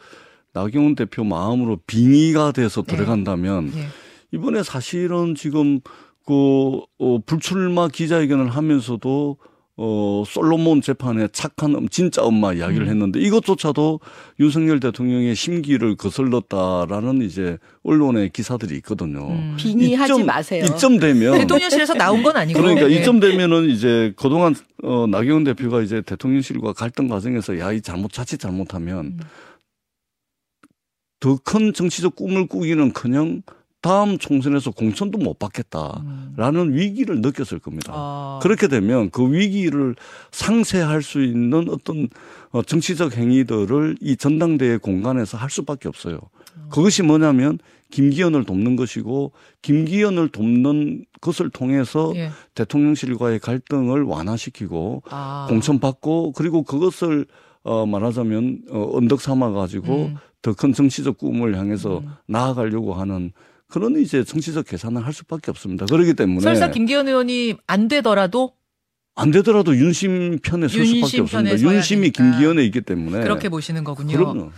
나경원 0.52 0.94
대표 0.96 1.24
마음으로 1.24 1.78
빙의가 1.86 2.52
돼서 2.52 2.82
네. 2.82 2.96
들어간다면 2.96 3.72
예. 3.76 3.86
이번에 4.32 4.62
사실은 4.62 5.34
지금 5.34 5.80
그 6.26 6.80
어, 6.98 7.18
불출마 7.24 7.88
기자회견을 7.88 8.50
하면서도 8.50 9.36
어 9.82 10.24
솔로몬 10.26 10.82
재판에 10.82 11.28
착한 11.32 11.74
엄- 11.74 11.88
진짜 11.88 12.22
엄마 12.22 12.52
이야기를 12.52 12.86
음. 12.86 12.90
했는데 12.90 13.18
이것조차도 13.20 14.00
윤석열 14.38 14.78
대통령의 14.78 15.34
심기를 15.34 15.96
거슬렀다라는 15.96 17.22
이제 17.22 17.56
언론의 17.82 18.28
기사들이 18.30 18.74
있거든요. 18.76 19.28
음. 19.30 19.56
빙의하지 19.58 20.12
이점- 20.12 20.26
마세요. 20.26 20.64
이점 20.66 20.98
되면 20.98 21.38
대통령실에서 21.38 21.94
나온 21.94 22.22
건 22.22 22.36
아니고. 22.36 22.60
그러니까 22.60 22.90
예. 22.90 22.96
이점 22.96 23.20
되면은 23.20 23.70
이제 23.70 24.12
그동안 24.16 24.54
어 24.82 25.06
나경원 25.08 25.44
대표가 25.44 25.80
이제 25.80 26.02
대통령실과 26.02 26.74
갈등 26.74 27.08
과정에서 27.08 27.58
야 27.58 27.72
이 27.72 27.80
잘못 27.80 28.12
자칫 28.12 28.38
잘못하면 28.38 28.98
음. 29.06 29.20
더 31.20 31.36
큰 31.44 31.72
정치적 31.72 32.16
꿈을 32.16 32.46
꾸기는커녕 32.46 33.42
다음 33.82 34.18
총선에서 34.18 34.72
공천도 34.72 35.18
못 35.18 35.30
음. 35.30 35.34
받겠다라는 35.38 36.74
위기를 36.74 37.20
느꼈을 37.22 37.58
겁니다. 37.58 37.92
아. 37.94 38.38
그렇게 38.42 38.68
되면 38.68 39.10
그 39.10 39.32
위기를 39.32 39.96
상쇄할 40.32 41.02
수 41.02 41.22
있는 41.24 41.68
어떤 41.70 42.08
어, 42.50 42.62
정치적 42.62 43.16
행위들을 43.16 43.96
이 44.00 44.16
전당대회 44.16 44.76
공간에서 44.76 45.38
할 45.38 45.48
수밖에 45.48 45.88
없어요. 45.88 46.18
그것이 46.68 47.02
뭐냐면 47.02 47.58
김기현을 47.90 48.44
돕는 48.44 48.76
것이고 48.76 49.32
김기현을 49.62 50.28
돕는 50.28 51.06
것을 51.20 51.48
통해서 51.48 52.12
예. 52.16 52.30
대통령실과의 52.54 53.38
갈등을 53.38 54.02
완화시키고 54.02 55.04
아. 55.10 55.46
공천받고 55.48 56.32
그리고 56.32 56.62
그것을 56.64 57.26
어 57.62 57.86
말하자면 57.86 58.62
어 58.70 58.90
언덕 58.94 59.20
삼아 59.20 59.50
가지고 59.50 60.06
음. 60.06 60.16
더 60.42 60.52
큰 60.54 60.72
정치적 60.72 61.18
꿈을 61.18 61.58
향해서 61.58 61.98
음. 61.98 62.12
나아가려고 62.26 62.94
하는 62.94 63.32
그런 63.68 63.98
이제 64.00 64.24
정치적 64.24 64.66
계산을 64.66 65.04
할 65.06 65.12
수밖에 65.12 65.50
없습니다. 65.50 65.86
그렇기 65.86 66.14
때문에 66.14 66.40
설사 66.40 66.70
김기현 66.70 67.08
의원이 67.08 67.54
안 67.66 67.88
되더라도 67.88 68.52
안 69.16 69.30
되더라도 69.32 69.76
윤심 69.76 70.38
편에 70.42 70.66
설 70.68 70.86
수밖에 70.86 70.88
윤심 71.00 71.22
없습니다. 71.22 71.50
편에 71.50 71.58
서야 71.58 71.74
윤심이 71.74 72.10
되니까. 72.12 72.22
김기현에 72.38 72.64
있기 72.64 72.80
때문에 72.80 73.20
그렇게 73.20 73.48
보시는 73.48 73.84
거군요. 73.84 74.16
그럼요. 74.16 74.50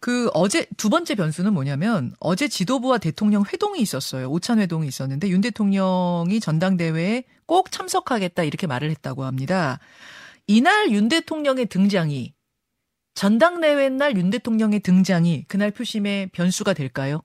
그 0.00 0.28
어제 0.34 0.66
두 0.76 0.90
번째 0.90 1.14
변수는 1.14 1.54
뭐냐면 1.54 2.12
어제 2.20 2.46
지도부와 2.48 2.98
대통령 2.98 3.44
회동이 3.50 3.80
있었어요. 3.80 4.28
오찬 4.28 4.58
회동이 4.58 4.86
있었는데 4.86 5.28
윤 5.30 5.40
대통령이 5.40 6.40
전당대회에 6.40 7.24
꼭 7.46 7.70
참석하겠다 7.72 8.42
이렇게 8.42 8.66
말을 8.66 8.90
했다고 8.90 9.24
합니다. 9.24 9.78
이날 10.46 10.90
윤 10.90 11.08
대통령의 11.08 11.66
등장이 11.66 12.34
전당대회 13.14 13.88
날 13.90 14.16
윤 14.16 14.30
대통령의 14.30 14.80
등장이 14.80 15.44
그날 15.48 15.70
표심의 15.70 16.28
변수가 16.32 16.72
될까요? 16.74 17.22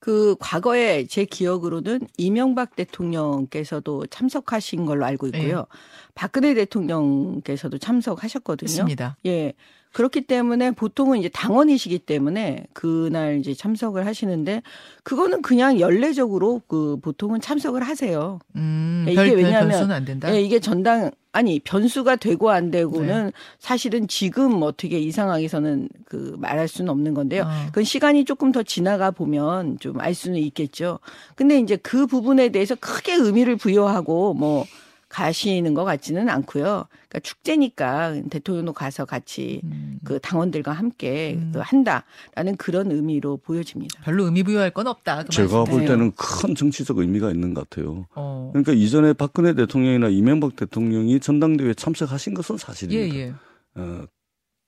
그 0.00 0.36
과거에 0.38 1.06
제 1.06 1.24
기억으로는 1.24 2.00
이명박 2.16 2.76
대통령께서도 2.76 4.06
참석하신 4.06 4.86
걸로 4.86 5.04
알고 5.04 5.26
있고요. 5.28 5.66
박근혜 6.14 6.54
대통령께서도 6.54 7.78
참석하셨거든요. 7.78 8.68
했습니다. 8.68 9.16
예. 9.26 9.54
그렇기 9.92 10.20
때문에 10.26 10.70
보통은 10.72 11.18
이제 11.18 11.28
당원이시기 11.30 11.98
때문에 12.00 12.66
그날 12.74 13.38
이제 13.40 13.54
참석을 13.54 14.06
하시는데 14.06 14.62
그거는 15.02 15.42
그냥 15.42 15.80
연례적으로 15.80 16.60
그 16.68 16.98
보통은 17.00 17.40
참석을 17.40 17.82
하세요. 17.82 18.38
음, 18.54 19.06
이게 19.08 19.14
별, 19.16 19.26
별 19.30 19.36
왜냐하면- 19.38 20.04
된다. 20.04 20.32
예, 20.32 20.40
이게 20.40 20.60
전당 20.60 21.10
아니 21.32 21.60
변수가 21.60 22.16
되고 22.16 22.50
안 22.50 22.70
되고는 22.70 23.32
사실은 23.58 24.08
지금 24.08 24.62
어떻게 24.62 24.98
이 24.98 25.10
상황에서는 25.12 25.88
그 26.06 26.34
말할 26.38 26.68
수는 26.68 26.90
없는 26.90 27.14
건데요. 27.14 27.42
어. 27.42 27.66
그건 27.66 27.84
시간이 27.84 28.24
조금 28.24 28.50
더 28.50 28.62
지나가 28.62 29.10
보면 29.10 29.78
좀 29.78 30.00
알 30.00 30.14
수는 30.14 30.38
있겠죠. 30.38 31.00
근데 31.34 31.58
이제 31.58 31.76
그 31.76 32.06
부분에 32.06 32.48
대해서 32.50 32.74
크게 32.76 33.14
의미를 33.14 33.56
부여하고 33.56 34.34
뭐 34.34 34.64
가시는 35.08 35.74
것 35.74 35.84
같지는 35.84 36.28
않고요. 36.28 36.84
그러니까 36.90 37.18
축제니까 37.20 38.22
대통령도 38.30 38.72
가서 38.72 39.04
같이 39.04 39.60
음, 39.64 39.98
그 40.04 40.18
당원들과 40.20 40.72
함께 40.72 41.38
음. 41.40 41.50
그 41.54 41.60
한다라는 41.60 42.56
그런 42.58 42.92
의미로 42.92 43.38
보여집니다. 43.38 44.02
별로 44.02 44.24
의미 44.24 44.42
부여할 44.42 44.70
건 44.70 44.86
없다. 44.86 45.24
그 45.24 45.30
제가. 45.30 45.64
볼 45.64 45.86
때는 45.86 46.12
큰 46.12 46.54
정치적 46.54 46.98
의미가 46.98 47.30
있는 47.30 47.54
것 47.54 47.68
같아요. 47.68 48.06
어. 48.14 48.50
그러니까 48.52 48.72
이전에 48.72 49.12
박근혜 49.14 49.54
대통령이나 49.54 50.08
이명박 50.08 50.56
대통령이 50.56 51.20
전당대회에 51.20 51.74
참석하신 51.74 52.34
것은 52.34 52.54
예, 52.54 52.58
사실입니다. 52.58 53.16
예. 53.16 53.34
어, 53.76 54.06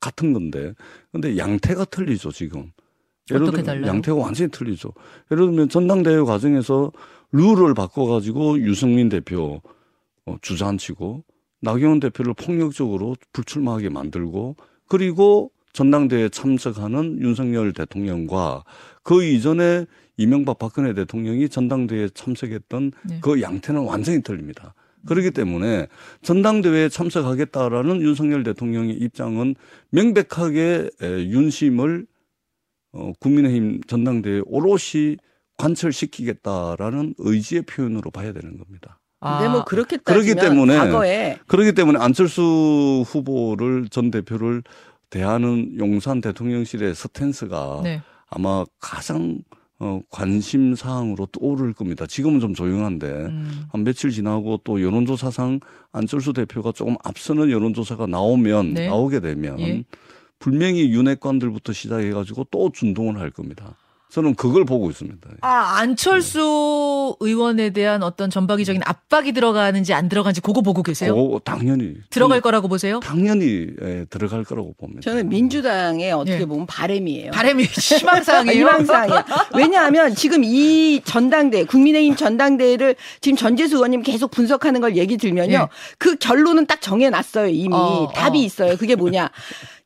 같은 0.01 0.33
건데. 0.33 0.73
근데 1.13 1.37
양태가 1.37 1.85
틀리죠, 1.87 2.33
지금. 2.33 2.73
어떻게 3.31 3.51
들면 3.51 3.65
달라요? 3.65 3.87
양태가 3.87 4.17
완전히 4.17 4.51
틀리죠. 4.51 4.93
예를 5.31 5.47
들면 5.47 5.69
전당대회 5.69 6.21
과정에서 6.23 6.91
룰을 7.33 7.75
바꿔가지고 7.75 8.61
유승민 8.61 9.09
대표 9.09 9.61
어, 9.63 9.71
주저앉히고 10.41 11.25
나경원 11.63 12.01
대표를 12.01 12.35
폭력적으로 12.35 13.17
불출마하게 13.33 13.91
만들고 13.91 14.57
그리고 14.89 15.51
전당대회에 15.73 16.31
참석하는 16.31 17.21
윤석열 17.21 17.73
대통령과 17.73 18.65
그 19.03 19.25
이전에 19.25 19.87
이명박 20.17 20.59
박근혜 20.59 20.93
대통령이 20.95 21.49
전당대회에 21.49 22.11
참석했던 22.11 22.93
네. 23.09 23.21
그 23.23 23.41
양태는 23.41 23.83
완전히 23.83 24.23
틀립니다. 24.23 24.75
그렇기 25.07 25.31
때문에 25.31 25.87
전당대회에 26.23 26.91
참석하겠다라는 26.91 28.03
윤석열 28.03 28.43
대통령의 28.43 28.97
입장은 28.97 29.55
명백하게 29.91 30.91
에, 31.01 31.07
윤심을 31.07 32.07
어, 32.93 33.13
국민의힘 33.21 33.83
전당대회 33.87 34.43
오롯이 34.45 35.17
관철시키겠다라는 35.57 37.15
의지의 37.19 37.63
표현으로 37.63 38.11
봐야 38.11 38.33
되는 38.33 38.59
겁니다. 38.59 39.00
근데 39.21 39.49
뭐 39.49 39.65
그렇게 39.65 39.99
그렇기 39.99 40.35
때문에 40.35 40.77
과거에 40.77 41.39
그렇기 41.47 41.73
때문에 41.73 41.99
안철수 41.99 43.05
후보를 43.07 43.89
전 43.91 44.11
대표를 44.11 44.63
대하는 45.11 45.77
용산 45.79 46.23
대통령실의 46.23 46.95
스탠스가 46.95 47.81
네. 47.85 48.03
아마 48.31 48.65
가장 48.81 49.39
어, 49.79 50.01
관심 50.11 50.75
사항으로 50.75 51.27
떠오를 51.27 51.73
겁니다. 51.73 52.07
지금은 52.07 52.41
좀 52.41 52.55
조용한데 52.55 53.07
음. 53.07 53.65
한 53.71 53.85
며칠 53.85 54.11
지나고 54.11 54.61
또 54.63 54.83
여론조사상 54.83 55.61
안철수 55.93 56.33
대표가 56.33 56.73
조금 56.73 56.97
앞서는 57.03 57.51
여론조사가 57.51 58.07
나오면 58.07 58.75
네. 58.75 58.89
나오게 58.89 59.21
되면 59.21 59.59
예. 59.61 59.85
분명히 60.39 60.91
윤핵관들부터 60.93 61.73
시작해가지고 61.73 62.49
또 62.51 62.71
준동을 62.73 63.19
할 63.19 63.31
겁니다. 63.31 63.77
저는 64.11 64.35
그걸 64.35 64.65
보고 64.65 64.91
있습니다. 64.91 65.29
아, 65.41 65.77
안철수 65.79 67.17
의원에 67.21 67.71
대한 67.71 68.03
어떤 68.03 68.29
전방위적인 68.29 68.83
압박이 68.85 69.33
들어가는지 69.33 69.95
안 69.95 70.09
들어가는지 70.09 70.41
그거 70.41 70.63
보고 70.63 70.83
계세요? 70.83 71.15
오, 71.15 71.39
당연히 71.39 71.95
들어갈 72.11 72.41
거라고 72.41 72.67
보세요? 72.67 72.99
당연히 73.01 73.69
예, 73.81 74.07
들어갈 74.11 74.43
거라고 74.45 74.75
봅니다. 74.75 75.03
저는 75.03 75.29
민주당의 75.29 76.13
어떻게 76.13 76.41
예. 76.41 76.45
보면 76.45 76.67
바램이에요. 76.67 77.31
바람이 77.31 77.65
희망사항이에요. 77.71 78.59
희망사항이야. 78.59 79.25
왜냐하면 79.55 80.15
지금 80.17 80.43
이 80.43 81.01
전당대, 81.05 81.65
국민의힘 81.65 82.17
전당대회를 82.17 82.97
지금 83.21 83.37
전재수 83.37 83.77
의원님 83.77 84.03
계속 84.03 84.33
분석하는 84.33 84.81
걸 84.81 84.97
얘기 84.97 85.17
들면요. 85.17 85.53
예. 85.55 85.69
그 85.99 86.17
결론은 86.17 86.67
딱 86.67 86.81
정해놨어요. 86.81 87.47
이미. 87.49 87.69
어, 87.73 88.11
답이 88.15 88.41
어. 88.41 88.43
있어요. 88.43 88.77
그게 88.77 88.97
뭐냐. 88.97 89.31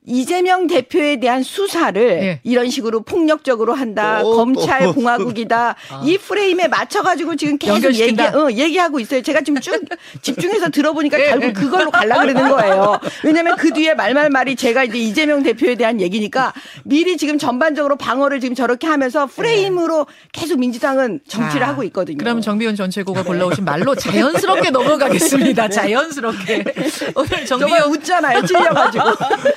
이재명 0.06 0.66
대표에 0.66 1.18
대한 1.18 1.42
수사를 1.42 2.02
예. 2.22 2.40
이런 2.42 2.68
식으로 2.68 3.00
폭력적으로 3.02 3.72
한다. 3.72 4.20
또, 4.20 4.36
검찰 4.36 4.82
또. 4.82 4.92
공화국이다. 4.92 5.76
이 6.04 6.18
프레임에 6.18 6.68
맞춰 6.68 7.02
가지고 7.02 7.36
지금 7.36 7.56
계속 7.56 7.94
얘기. 7.94 8.20
어, 8.20 8.50
얘기하고 8.50 9.00
있어요. 9.00 9.22
제가 9.22 9.40
지금 9.40 9.60
쭉 9.62 9.82
집중해서 10.20 10.68
들어보니까 10.68 11.18
예, 11.20 11.30
결국 11.30 11.46
예. 11.48 11.52
그걸로 11.52 11.90
갈라 11.90 12.18
그러는 12.20 12.50
거예요. 12.50 13.00
왜냐면 13.24 13.56
그 13.56 13.72
뒤에 13.72 13.94
말말말이 13.94 14.56
제가 14.56 14.84
이제 14.84 14.98
이재명 14.98 15.42
대표에 15.42 15.74
대한 15.74 16.00
얘기니까 16.02 16.52
미리 16.84 17.16
지금 17.16 17.38
전반적으로 17.38 17.96
방어를 17.96 18.40
지금 18.40 18.54
저렇게 18.54 18.86
하면서 18.86 19.24
프레임으로 19.24 20.06
계속 20.32 20.58
민주당은 20.58 21.20
정치를 21.26 21.60
자, 21.62 21.68
하고 21.68 21.82
있거든요. 21.84 22.18
그럼 22.18 22.42
정비원 22.42 22.76
전 22.76 22.90
최고가 22.90 23.24
골라오신 23.24 23.64
말로 23.64 23.94
자연스럽게 23.94 24.68
넘어가겠습니다. 24.68 25.68
자연스럽게. 25.68 26.64
오늘 27.16 27.46
정말 27.46 27.46
정비원 27.46 27.90
웃잖아요. 27.90 28.44
찔려 28.44 28.74
가지고. 28.74 29.04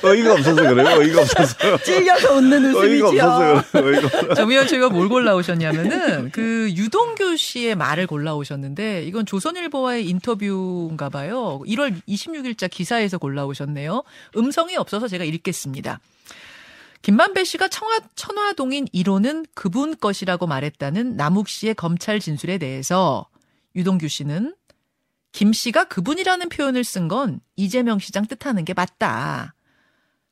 어이가 0.04 0.37
없어서 0.54 0.74
그래요. 0.74 0.98
어이가 0.98 1.20
없어서. 1.22 1.82
찔려서 1.82 2.34
웃는 2.34 2.64
어이가 2.74 2.78
웃음이지요. 3.08 3.22
없어서 3.24 3.82
그래요. 3.82 3.96
어이가 3.96 4.06
없어서. 4.06 4.34
정미연 4.34 4.68
씨가 4.68 4.88
뭘 4.90 5.08
골라오셨냐면은 5.08 6.30
그 6.30 6.70
유동규 6.74 7.36
씨의 7.36 7.74
말을 7.74 8.06
골라오셨는데 8.06 9.04
이건 9.04 9.26
조선일보와의 9.26 10.08
인터뷰인가 10.08 11.08
봐요. 11.08 11.60
1월 11.66 12.00
26일자 12.08 12.70
기사에서 12.70 13.18
골라오셨네요. 13.18 14.02
음성이 14.36 14.76
없어서 14.76 15.08
제가 15.08 15.24
읽겠습니다. 15.24 16.00
김만배 17.02 17.44
씨가 17.44 17.68
청화, 17.68 18.00
천화동인 18.16 18.86
1호는 18.86 19.46
그분 19.54 19.96
것이라고 19.96 20.46
말했다는 20.48 21.16
남욱 21.16 21.48
씨의 21.48 21.74
검찰 21.74 22.18
진술에 22.18 22.58
대해서 22.58 23.26
유동규 23.76 24.08
씨는 24.08 24.54
김 25.30 25.52
씨가 25.52 25.84
그분이라는 25.84 26.48
표현을 26.48 26.82
쓴 26.84 27.06
건 27.06 27.40
이재명 27.54 27.98
시장 28.00 28.26
뜻하는 28.26 28.64
게 28.64 28.74
맞다. 28.74 29.54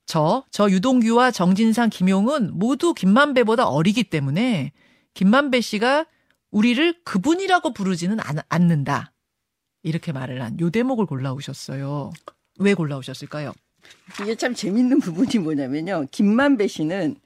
저, 0.06 0.44
저 0.50 0.70
유동규와 0.70 1.30
정진상, 1.32 1.90
김용은 1.90 2.56
모두 2.58 2.94
김만배보다 2.94 3.66
어리기 3.66 4.04
때문에 4.04 4.72
김만배 5.14 5.60
씨가 5.60 6.06
우리를 6.50 7.02
그분이라고 7.04 7.72
부르지는 7.72 8.18
않, 8.20 8.38
않는다. 8.48 9.12
이렇게 9.82 10.12
말을 10.12 10.42
한 10.42 10.58
요 10.60 10.70
대목을 10.70 11.06
골라오셨어요. 11.06 12.12
왜 12.58 12.74
골라오셨을까요? 12.74 13.52
이게 14.22 14.34
참 14.34 14.54
재밌는 14.54 15.00
부분이 15.00 15.38
뭐냐면요. 15.42 16.06
김만배 16.10 16.66
씨는 16.68 17.16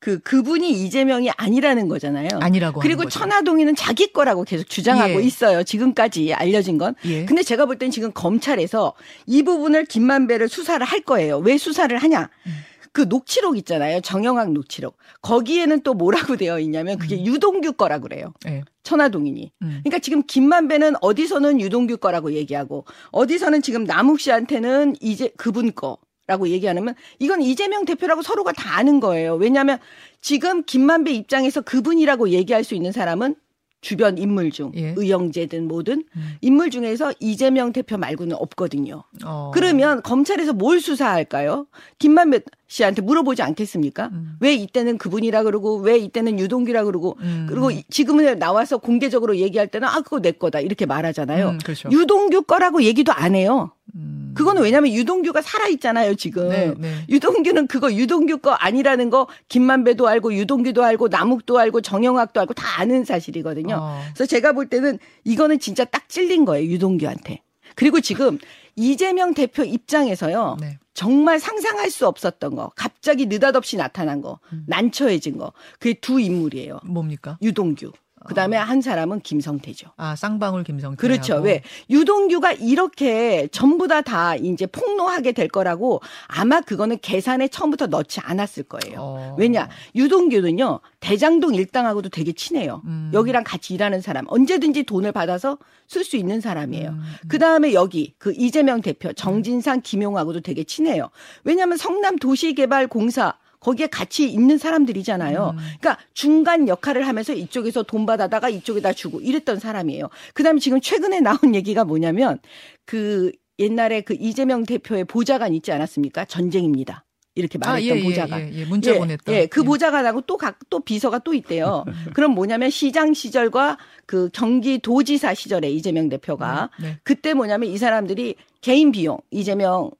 그 0.00 0.20
그분이 0.20 0.70
이재명이 0.70 1.30
아니라는 1.36 1.88
거잖아요. 1.88 2.28
아니라고 2.40 2.80
그리고. 2.80 3.08
천화동이는 3.08 3.74
자기 3.74 4.12
거라고 4.12 4.44
계속 4.44 4.68
주장하고 4.68 5.20
예. 5.20 5.24
있어요. 5.26 5.62
지금까지 5.64 6.32
알려진 6.34 6.78
건. 6.78 6.94
예. 7.04 7.24
근데 7.24 7.42
제가 7.42 7.66
볼 7.66 7.78
땐 7.78 7.90
지금 7.90 8.12
검찰에서 8.12 8.94
이 9.26 9.42
부분을 9.42 9.84
김만배를 9.86 10.48
수사를 10.48 10.84
할 10.84 11.00
거예요. 11.00 11.38
왜 11.38 11.56
수사를 11.58 11.96
하냐? 11.96 12.28
음. 12.46 12.52
그 12.92 13.02
녹취록 13.02 13.56
있잖아요. 13.58 14.00
정영학 14.00 14.52
녹취록. 14.52 14.96
거기에는 15.22 15.82
또 15.82 15.94
뭐라고 15.94 16.36
되어 16.36 16.58
있냐면 16.60 16.98
그게 16.98 17.24
유동규 17.24 17.74
거라 17.74 17.98
그래요. 18.00 18.32
예. 18.48 18.62
천화동인이. 18.82 19.52
음. 19.62 19.80
그러니까 19.84 19.98
지금 20.00 20.22
김만배는 20.26 20.94
어디서는 21.00 21.60
유동규 21.60 21.98
거라고 21.98 22.32
얘기하고 22.32 22.84
어디서는 23.12 23.62
지금 23.62 23.84
남욱 23.84 24.20
씨한테는 24.20 24.96
이제 25.00 25.30
그분 25.36 25.72
거 25.72 25.98
라고 26.28 26.46
얘기하면 26.48 26.94
이건 27.18 27.40
이재명 27.40 27.86
대표라고 27.86 28.20
서로가 28.22 28.52
다 28.52 28.76
아는 28.76 29.00
거예요. 29.00 29.34
왜냐하면 29.34 29.78
지금 30.20 30.62
김만배 30.62 31.10
입장에서 31.10 31.62
그분이라고 31.62 32.28
얘기할 32.28 32.64
수 32.64 32.74
있는 32.74 32.92
사람은 32.92 33.34
주변 33.80 34.18
인물 34.18 34.50
중 34.50 34.72
예. 34.74 34.92
의영제든 34.96 35.66
뭐든 35.66 36.04
음. 36.16 36.34
인물 36.42 36.70
중에서 36.70 37.14
이재명 37.18 37.72
대표 37.72 37.96
말고는 37.96 38.36
없거든요. 38.36 39.04
어. 39.24 39.50
그러면 39.54 40.02
검찰에서 40.02 40.52
뭘 40.52 40.80
수사할까요? 40.80 41.66
김만배 41.98 42.40
씨한테 42.68 43.00
물어보지 43.02 43.42
않겠습니까? 43.42 44.10
음. 44.12 44.36
왜 44.40 44.54
이때는 44.54 44.98
그분이라 44.98 45.42
그러고 45.42 45.76
왜 45.78 45.96
이때는 45.96 46.38
유동규라 46.38 46.84
그러고 46.84 47.16
음. 47.20 47.46
그리고 47.48 47.70
이- 47.70 47.82
지금은 47.88 48.38
나와서 48.38 48.76
공개적으로 48.76 49.36
얘기할 49.38 49.68
때는 49.68 49.88
아 49.88 50.00
그거 50.02 50.20
내 50.20 50.32
거다 50.32 50.60
이렇게 50.60 50.84
말하잖아요. 50.84 51.48
음, 51.48 51.58
그렇죠. 51.64 51.88
유동규 51.90 52.42
거라고 52.42 52.82
얘기도 52.82 53.10
안 53.12 53.34
해요. 53.34 53.72
음. 53.94 54.34
그거는 54.36 54.62
왜냐하면 54.62 54.92
유동규가 54.92 55.40
살아 55.40 55.66
있잖아요 55.68 56.14
지금. 56.14 56.50
네, 56.50 56.74
네. 56.78 56.92
유동규는 57.08 57.66
그거 57.68 57.90
유동규 57.92 58.38
거 58.38 58.52
아니라는 58.52 59.08
거 59.08 59.26
김만배도 59.48 60.06
알고 60.06 60.34
유동규도 60.34 60.84
알고 60.84 61.08
남욱도 61.08 61.58
알고 61.58 61.80
정영학도 61.80 62.38
알고 62.38 62.52
다 62.52 62.80
아는 62.82 63.04
사실이거든요. 63.06 63.76
어. 63.80 64.00
그래서 64.14 64.26
제가 64.26 64.52
볼 64.52 64.66
때는 64.68 64.98
이거는 65.24 65.58
진짜 65.58 65.84
딱 65.86 66.06
찔린 66.10 66.44
거예요 66.44 66.70
유동규한테. 66.70 67.40
그리고 67.78 68.00
지금 68.00 68.38
이재명 68.74 69.34
대표 69.34 69.62
입장에서요. 69.62 70.56
네. 70.60 70.80
정말 70.94 71.38
상상할 71.38 71.92
수 71.92 72.08
없었던 72.08 72.56
거, 72.56 72.72
갑자기 72.74 73.26
느닷없이 73.26 73.76
나타난 73.76 74.20
거, 74.20 74.40
음. 74.52 74.64
난처해진 74.66 75.38
거, 75.38 75.52
그게 75.78 75.94
두 75.94 76.18
인물이에요. 76.18 76.80
뭡니까? 76.84 77.38
유동규. 77.40 77.92
그 78.28 78.34
다음에 78.34 78.58
한 78.58 78.82
사람은 78.82 79.20
김성태죠. 79.20 79.88
아, 79.96 80.14
쌍방울 80.14 80.62
김성태. 80.62 81.00
그렇죠. 81.00 81.36
왜 81.36 81.62
유동규가 81.88 82.52
이렇게 82.52 83.48
전부 83.50 83.88
다다 83.88 84.36
이제 84.36 84.66
폭로하게 84.66 85.32
될 85.32 85.48
거라고 85.48 86.02
아마 86.26 86.60
그거는 86.60 86.98
계산에 87.00 87.48
처음부터 87.48 87.86
넣지 87.86 88.20
않았을 88.20 88.64
거예요. 88.64 88.98
어. 89.00 89.36
왜냐 89.38 89.70
유동규는요 89.94 90.80
대장동 91.00 91.54
일당하고도 91.54 92.10
되게 92.10 92.32
친해요. 92.32 92.82
음. 92.84 93.10
여기랑 93.14 93.44
같이 93.44 93.72
일하는 93.72 94.02
사람 94.02 94.26
언제든지 94.28 94.82
돈을 94.82 95.12
받아서 95.12 95.56
쓸 95.86 96.04
수 96.04 96.18
있는 96.18 96.42
사람이에요. 96.42 96.90
음. 96.90 97.02
그 97.28 97.38
다음에 97.38 97.72
여기 97.72 98.12
그 98.18 98.34
이재명 98.36 98.82
대표 98.82 99.10
정진상 99.14 99.80
김용하고도 99.80 100.40
되게 100.40 100.64
친해요. 100.64 101.08
왜냐하면 101.44 101.78
성남 101.78 102.16
도시개발공사 102.18 103.32
거기에 103.60 103.86
같이 103.88 104.28
있는 104.28 104.58
사람들이잖아요. 104.58 105.54
음. 105.54 105.58
그러니까 105.80 105.98
중간 106.14 106.68
역할을 106.68 107.06
하면서 107.06 107.32
이쪽에서 107.32 107.82
돈 107.82 108.06
받아다가 108.06 108.48
이쪽에다 108.48 108.92
주고 108.92 109.20
이랬던 109.20 109.58
사람이에요. 109.58 110.08
그다음에 110.34 110.60
지금 110.60 110.80
최근에 110.80 111.20
나온 111.20 111.54
얘기가 111.54 111.84
뭐냐면 111.84 112.38
그 112.86 113.32
옛날에 113.58 114.02
그 114.02 114.16
이재명 114.18 114.64
대표의 114.64 115.04
보좌관 115.04 115.52
있지 115.54 115.72
않았습니까? 115.72 116.24
전쟁입니다. 116.26 117.04
이렇게 117.34 117.58
아, 117.62 117.70
말했던 117.72 117.96
예, 117.96 118.00
예, 118.00 118.04
보좌관. 118.04 118.40
예, 118.40 118.52
예. 118.60 118.64
문자 118.64 118.94
예, 118.94 118.98
보냈던. 118.98 119.34
예, 119.34 119.46
그 119.46 119.62
보좌관하고 119.62 120.22
또 120.22 120.36
각 120.36 120.58
또 120.70 120.80
비서가 120.80 121.18
또 121.20 121.34
있대요. 121.34 121.84
그럼 122.14 122.32
뭐냐면 122.32 122.68
시장 122.70 123.14
시절과 123.14 123.78
그 124.06 124.28
경기도지사 124.32 125.34
시절에 125.34 125.70
이재명 125.70 126.08
대표가 126.08 126.70
네. 126.80 126.98
그때 127.04 127.34
뭐냐면 127.34 127.70
이 127.70 127.78
사람들이 127.78 128.34
개인 128.60 128.90
비용 128.92 129.18
이재명 129.30 129.90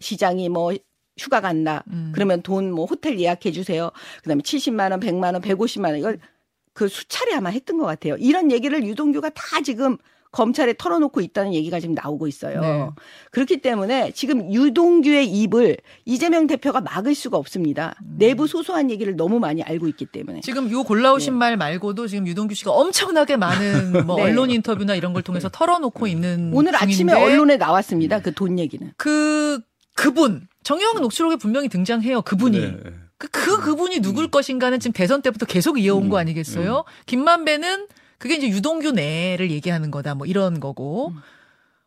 시장이 0.00 0.48
뭐 0.48 0.72
휴가 1.18 1.40
간다. 1.40 1.82
음. 1.90 2.12
그러면 2.14 2.42
돈 2.42 2.66
뭐 2.70 2.84
호텔 2.84 3.18
예약해 3.18 3.52
주세요. 3.52 3.90
그다음에 4.22 4.42
70만 4.42 4.90
원, 4.90 5.00
100만 5.00 5.32
원, 5.32 5.40
150만 5.40 5.86
원 5.86 5.98
이걸 5.98 6.18
그 6.74 6.88
수차례 6.88 7.32
아마 7.34 7.48
했던 7.50 7.78
것 7.78 7.86
같아요. 7.86 8.16
이런 8.18 8.50
얘기를 8.52 8.84
유동규가 8.84 9.30
다 9.30 9.60
지금 9.64 9.96
검찰에 10.32 10.74
털어놓고 10.76 11.22
있다는 11.22 11.54
얘기가 11.54 11.80
지금 11.80 11.94
나오고 11.94 12.26
있어요. 12.26 12.60
네. 12.60 12.90
그렇기 13.30 13.62
때문에 13.62 14.10
지금 14.10 14.52
유동규의 14.52 15.26
입을 15.28 15.78
이재명 16.04 16.46
대표가 16.46 16.82
막을 16.82 17.14
수가 17.14 17.38
없습니다. 17.38 17.94
음. 18.02 18.16
내부 18.18 18.46
소소한 18.46 18.90
얘기를 18.90 19.16
너무 19.16 19.38
많이 19.38 19.62
알고 19.62 19.88
있기 19.88 20.04
때문에. 20.04 20.40
지금 20.42 20.70
요 20.70 20.82
골라오신 20.82 21.32
말 21.32 21.56
말고도 21.56 22.08
지금 22.08 22.26
유동규 22.26 22.54
씨가 22.54 22.72
엄청나게 22.72 23.36
많은 23.38 24.04
뭐 24.06 24.16
네. 24.16 24.24
언론 24.24 24.50
인터뷰나 24.50 24.94
이런 24.96 25.14
걸 25.14 25.22
통해서 25.22 25.48
털어놓고 25.48 26.06
있는 26.06 26.50
오늘 26.52 26.74
아침에 26.76 27.12
중인데 27.14 27.14
언론에 27.14 27.56
나왔습니다. 27.56 28.20
그 28.20 28.32
돈 28.32 28.58
얘기는. 28.58 28.92
그 28.98 29.60
그분 29.94 30.46
정영학 30.66 31.00
녹취록에 31.00 31.36
분명히 31.36 31.68
등장해요. 31.68 32.22
그분이 32.22 32.58
네. 32.58 32.76
그, 33.18 33.28
그 33.28 33.60
그분이 33.60 34.00
누굴 34.00 34.26
것인가는 34.26 34.80
지금 34.80 34.92
대선 34.92 35.22
때부터 35.22 35.46
계속 35.46 35.78
이어온 35.78 36.04
음, 36.06 36.08
거 36.08 36.18
아니겠어요? 36.18 36.82
김만배는 37.06 37.86
그게 38.18 38.34
이제 38.34 38.48
유동규 38.48 38.90
내를 38.90 39.52
얘기하는 39.52 39.92
거다 39.92 40.16
뭐 40.16 40.26
이런 40.26 40.58
거고 40.58 41.10
음. 41.10 41.20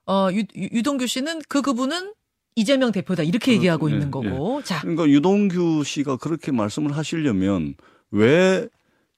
어 0.05 0.29
유, 0.31 0.43
유- 0.55 0.69
유동규 0.71 1.07
씨는 1.07 1.41
그 1.49 1.61
그분은 1.61 2.13
이재명 2.55 2.93
대표다 2.93 3.23
이렇게 3.23 3.51
얘기하고 3.51 3.89
예, 3.89 3.95
있는 3.95 4.11
거고 4.11 4.61
자 4.63 4.79
그러니까 4.79 5.09
유동규 5.09 5.83
씨가 5.83 6.15
그렇게 6.15 6.53
말씀을 6.53 6.95
하시려면 6.95 7.75
왜 8.11 8.69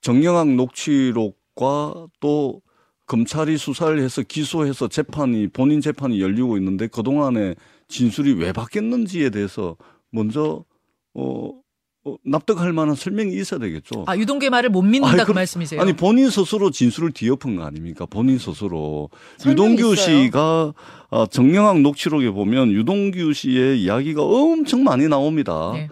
정영학 0.02 0.56
녹취록과 0.56 2.08
또 2.20 2.62
검찰이 3.06 3.58
수사를 3.60 4.02
해서 4.02 4.24
기소해서 4.24 4.88
재판이 4.88 5.50
본인 5.50 5.82
재판이 5.82 6.20
열리고 6.20 6.58
있는데 6.58 6.88
그동안에 6.88 7.54
진술이 7.92 8.34
왜 8.34 8.52
바뀌었는지에 8.52 9.30
대해서 9.30 9.76
먼저 10.10 10.66
어, 11.14 11.52
어, 12.04 12.16
납득할 12.26 12.74
만한 12.74 12.96
설명이 12.96 13.34
있어야 13.36 13.60
되겠죠. 13.60 14.06
아, 14.08 14.18
유동규의 14.18 14.50
말을 14.50 14.70
못 14.72 14.82
믿는다 14.82 15.14
아니, 15.14 15.24
그 15.24 15.32
말씀이세요? 15.32 15.80
아니 15.80 15.94
본인 15.94 16.32
스스로 16.32 16.72
진술을 16.72 17.12
뒤엎은 17.12 17.58
거 17.58 17.64
아닙니까? 17.64 18.08
본인 18.08 18.40
스스로 18.40 19.10
유동규 19.46 19.94
있어요. 19.94 20.24
씨가 20.24 20.74
어, 21.10 21.26
정영학 21.28 21.82
녹취록에 21.82 22.32
보면 22.32 22.72
유동규 22.72 23.34
씨의 23.34 23.84
이야기가 23.84 24.24
엄청 24.24 24.84
많이 24.84 25.08
나옵니다. 25.08 25.72
네. 25.74 25.90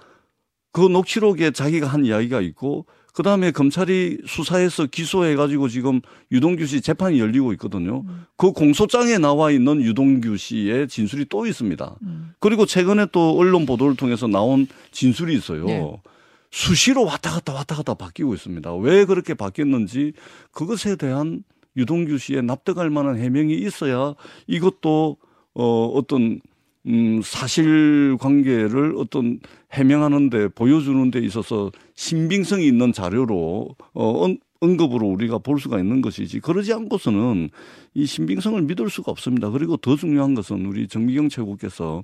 그 0.72 0.82
녹취록에 0.82 1.52
자기가 1.52 1.86
한 1.86 2.06
이야기가 2.06 2.42
있고 2.42 2.86
그 3.14 3.24
다음에 3.24 3.52
검찰이 3.52 4.20
수사해서 4.26 4.86
기소해가지고 4.86 5.68
지금 5.68 6.02
유동규 6.32 6.66
씨 6.66 6.82
재판이 6.82 7.20
열리고 7.20 7.54
있거든요. 7.54 8.04
음. 8.08 8.26
그 8.38 8.52
공소장에 8.52 9.18
나와 9.18 9.52
있는 9.52 9.82
유동규 9.82 10.38
씨의 10.38 10.88
진술이 10.88 11.26
또 11.30 11.46
있습니다. 11.46 11.96
음. 12.04 12.32
그리고 12.40 12.66
최근에 12.66 13.08
또 13.12 13.38
언론 13.38 13.66
보도를 13.66 13.96
통해서 13.96 14.28
나온 14.28 14.68
진술이 14.92 15.36
있어요. 15.36 15.66
네. 15.66 16.02
수시로 16.52 17.06
왔다 17.06 17.32
갔다 17.32 17.54
왔다 17.54 17.76
갔다 17.76 17.94
바뀌고 17.94 18.34
있습니다. 18.34 18.76
왜 18.76 19.06
그렇게 19.06 19.34
바뀌었는지 19.34 20.14
그것에 20.52 20.96
대한 20.96 21.44
유동규 21.78 22.18
씨의 22.18 22.44
납득할 22.44 22.90
만한 22.90 23.18
해명이 23.18 23.54
있어야 23.54 24.16
이것도 24.48 25.18
어 25.54 25.86
어떤 25.94 26.40
음 26.90 27.22
사실 27.24 28.18
관계를 28.20 28.96
어떤 28.98 29.40
해명하는데 29.72 30.50
보여주는 30.50 31.12
데 31.12 31.20
있어서 31.20 31.72
신빙성이 31.96 32.66
있는 32.68 32.92
자료로 32.92 33.76
어 33.94 34.28
언- 34.62 34.70
언급으로 34.80 35.08
우리가 35.08 35.40
볼 35.40 35.60
수가 35.60 35.80
있는 35.80 36.02
것이지 36.02 36.40
그러지 36.42 36.72
않고서는 36.74 37.50
이 37.96 38.06
신빙성을 38.06 38.62
믿을 38.62 38.90
수가 38.90 39.12
없습니다. 39.12 39.50
그리고 39.50 39.78
더 39.78 39.96
중요한 39.96 40.36
것은 40.36 40.66
우리 40.66 40.88
정미경 40.88 41.30
최고께서 41.30 42.04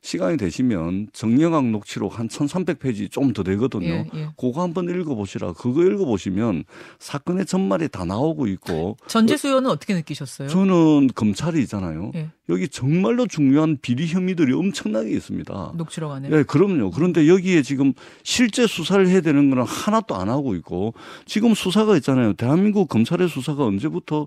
시간이 0.00 0.36
되시면 0.38 1.08
정영학 1.12 1.66
녹취록 1.66 2.18
한 2.18 2.28
1300페이지 2.28 3.10
좀 3.10 3.32
더 3.34 3.42
되거든요. 3.42 3.86
예, 3.88 4.06
예. 4.14 4.28
그거 4.38 4.62
한번 4.62 4.88
읽어보시라. 4.88 5.52
그거 5.52 5.82
읽어보시면 5.84 6.64
사건의 6.98 7.44
전말이 7.44 7.88
다 7.88 8.04
나오고 8.06 8.46
있고 8.46 8.96
전재수 9.06 9.48
의원은 9.48 9.68
어떻게 9.70 9.92
느끼셨어요? 9.94 10.48
저는 10.48 11.08
검찰이잖아요. 11.14 12.12
예. 12.14 12.30
여기 12.48 12.66
정말로 12.68 13.26
중요한 13.26 13.76
비리 13.82 14.06
혐의들이 14.06 14.54
엄청나게 14.54 15.10
있습니다. 15.10 15.72
녹취록 15.76 16.10
안에. 16.12 16.30
예, 16.32 16.42
그럼요. 16.44 16.90
그런데 16.90 17.28
여기에 17.28 17.60
지금 17.62 17.92
실제 18.22 18.66
수사를 18.66 19.06
해야 19.06 19.20
되는 19.20 19.50
거는 19.50 19.64
하나도 19.64 20.14
안 20.16 20.30
하고 20.30 20.54
있고 20.54 20.94
지금 21.26 21.52
수사가 21.54 21.87
있잖아요. 21.96 22.32
대한민국 22.34 22.88
검찰의 22.88 23.28
수사가 23.28 23.64
언제부터 23.64 24.26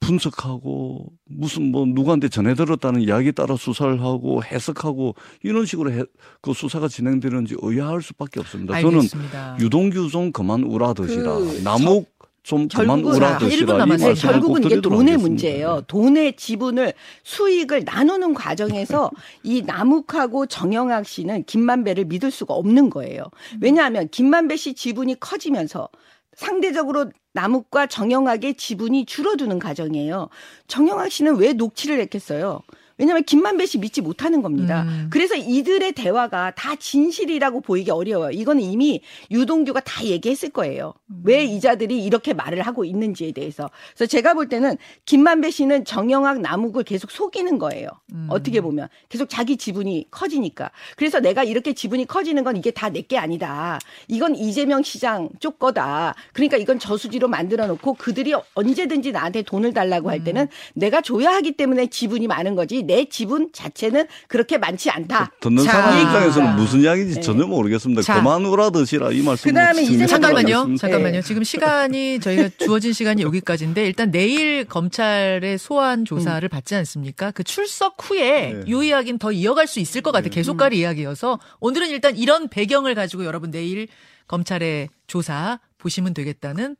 분석하고 0.00 1.06
무슨 1.24 1.72
뭐 1.72 1.84
누구한테 1.84 2.28
전해 2.28 2.54
들었다는 2.54 3.00
이야기 3.00 3.32
따라 3.32 3.56
수사를 3.56 4.00
하고 4.00 4.44
해석하고 4.44 5.16
이런 5.42 5.66
식으로 5.66 5.90
해, 5.92 6.04
그 6.40 6.52
수사가 6.52 6.88
진행되는지 6.88 7.56
의아할 7.60 8.00
수밖에 8.02 8.38
없습니다. 8.40 8.80
저는 8.80 8.98
알겠습니다. 8.98 9.56
유동규 9.60 10.08
좀 10.08 10.30
그만 10.30 10.62
우라드시라. 10.62 11.34
그 11.34 11.60
남욱 11.64 12.08
좀 12.44 12.68
그만 12.68 13.02
남았어요. 13.02 14.14
네, 14.14 14.20
결국은 14.20 14.64
이게 14.64 14.80
돈의 14.80 14.98
하겠습니다. 14.98 15.18
문제예요. 15.18 15.82
돈의 15.86 16.36
지분을 16.36 16.94
수익을 17.24 17.82
나누는 17.84 18.32
과정에서 18.34 19.10
이 19.42 19.62
남욱하고 19.62 20.46
정영학 20.46 21.06
씨는 21.06 21.44
김만배를 21.44 22.04
믿을 22.06 22.30
수가 22.30 22.54
없는 22.54 22.88
거예요. 22.88 23.24
왜냐하면 23.60 24.08
김만배 24.08 24.56
씨 24.56 24.74
지분이 24.74 25.20
커지면서 25.20 25.88
상대적으로 26.38 27.10
남욱과 27.32 27.88
정영학의 27.88 28.54
지분이 28.54 29.06
줄어드는 29.06 29.58
과정이에요. 29.58 30.28
정영학 30.68 31.10
씨는 31.10 31.36
왜 31.36 31.52
녹취를 31.52 32.00
했겠어요? 32.00 32.60
왜냐하면 32.98 33.24
김만배 33.24 33.64
씨 33.66 33.78
믿지 33.78 34.00
못하는 34.02 34.42
겁니다. 34.42 34.82
음. 34.82 35.08
그래서 35.10 35.34
이들의 35.36 35.92
대화가 35.92 36.50
다 36.52 36.74
진실이라고 36.76 37.60
보이기 37.62 37.90
어려워요. 37.90 38.30
이거는 38.32 38.62
이미 38.62 39.00
유동규가 39.30 39.80
다 39.80 40.04
얘기했을 40.04 40.50
거예요. 40.50 40.94
왜 41.24 41.44
이자들이 41.44 42.04
이렇게 42.04 42.34
말을 42.34 42.62
하고 42.62 42.84
있는지에 42.84 43.32
대해서. 43.32 43.70
그래서 43.94 44.06
제가 44.10 44.34
볼 44.34 44.48
때는 44.48 44.76
김만배 45.06 45.50
씨는 45.50 45.84
정영학 45.84 46.40
남욱을 46.40 46.82
계속 46.84 47.10
속이는 47.10 47.58
거예요. 47.58 47.88
음. 48.12 48.26
어떻게 48.30 48.60
보면 48.60 48.88
계속 49.08 49.28
자기 49.30 49.56
지분이 49.56 50.08
커지니까. 50.10 50.70
그래서 50.96 51.20
내가 51.20 51.44
이렇게 51.44 51.72
지분이 51.72 52.06
커지는 52.06 52.44
건 52.44 52.56
이게 52.56 52.70
다 52.70 52.88
내 52.90 52.98
게 53.08 53.16
아니다. 53.16 53.78
이건 54.08 54.34
이재명 54.34 54.82
시장 54.82 55.28
쪽 55.38 55.58
거다. 55.60 56.14
그러니까 56.32 56.56
이건 56.56 56.78
저수지로 56.80 57.28
만들어 57.28 57.66
놓고 57.68 57.94
그들이 57.94 58.34
언제든지 58.54 59.12
나한테 59.12 59.42
돈을 59.42 59.72
달라고 59.72 60.10
할 60.10 60.24
때는 60.24 60.48
내가 60.74 61.00
줘야 61.00 61.30
하기 61.36 61.52
때문에 61.52 61.86
지분이 61.86 62.26
많은 62.26 62.56
거지. 62.56 62.82
내 62.88 63.04
지분 63.04 63.50
자체는 63.52 64.06
그렇게 64.28 64.56
많지 64.56 64.90
않다. 64.90 65.30
듣는 65.40 65.62
자. 65.62 65.72
사람 65.72 66.00
입장에서는 66.00 66.56
무슨 66.56 66.80
이야기인지 66.80 67.16
네. 67.16 67.20
전혀 67.20 67.46
모르겠습니다. 67.46 68.00
자. 68.00 68.14
그만 68.14 68.44
우라드시라 68.46 69.12
이 69.12 69.20
말씀. 69.22 69.50
그다음에 69.50 69.82
이제 69.82 70.06
잠깐만요. 70.06 70.64
네. 70.64 70.76
잠깐만요. 70.76 71.22
지금 71.22 71.44
시간이 71.44 72.18
저희가 72.18 72.48
주어진 72.58 72.94
시간이 72.94 73.22
여기까지인데 73.22 73.86
일단 73.86 74.10
내일 74.10 74.64
검찰의 74.64 75.58
소환 75.58 76.06
조사를 76.06 76.48
받지 76.48 76.74
않습니까? 76.74 77.30
그 77.30 77.44
출석 77.44 77.96
후에 78.00 78.54
네. 78.64 78.70
요 78.70 78.82
이야기는 78.82 79.18
더 79.18 79.30
이어갈 79.32 79.66
수 79.66 79.80
있을 79.80 80.00
것 80.00 80.10
같아요. 80.10 80.30
계속 80.30 80.56
갈 80.56 80.72
이야기여서 80.72 81.38
오늘은 81.60 81.90
일단 81.90 82.16
이런 82.16 82.48
배경을 82.48 82.94
가지고 82.94 83.26
여러분 83.26 83.50
내일 83.50 83.86
검찰의 84.28 84.88
조사 85.06 85.60
보시면 85.76 86.14
되겠다는 86.14 86.76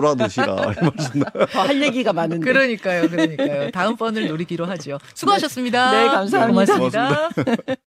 더할 1.52 1.84
얘기가 1.84 2.14
많은데. 2.14 2.44
그러니까요, 2.44 3.10
그러니까요. 3.10 3.70
다음 3.76 3.98
번을 3.98 4.28
노리기로 4.28 4.66
하죠. 4.66 4.98
수고하셨습니다. 5.14 5.92
네, 5.92 6.08
감사합니다. 6.08 6.76
고맙습니다. 6.78 7.30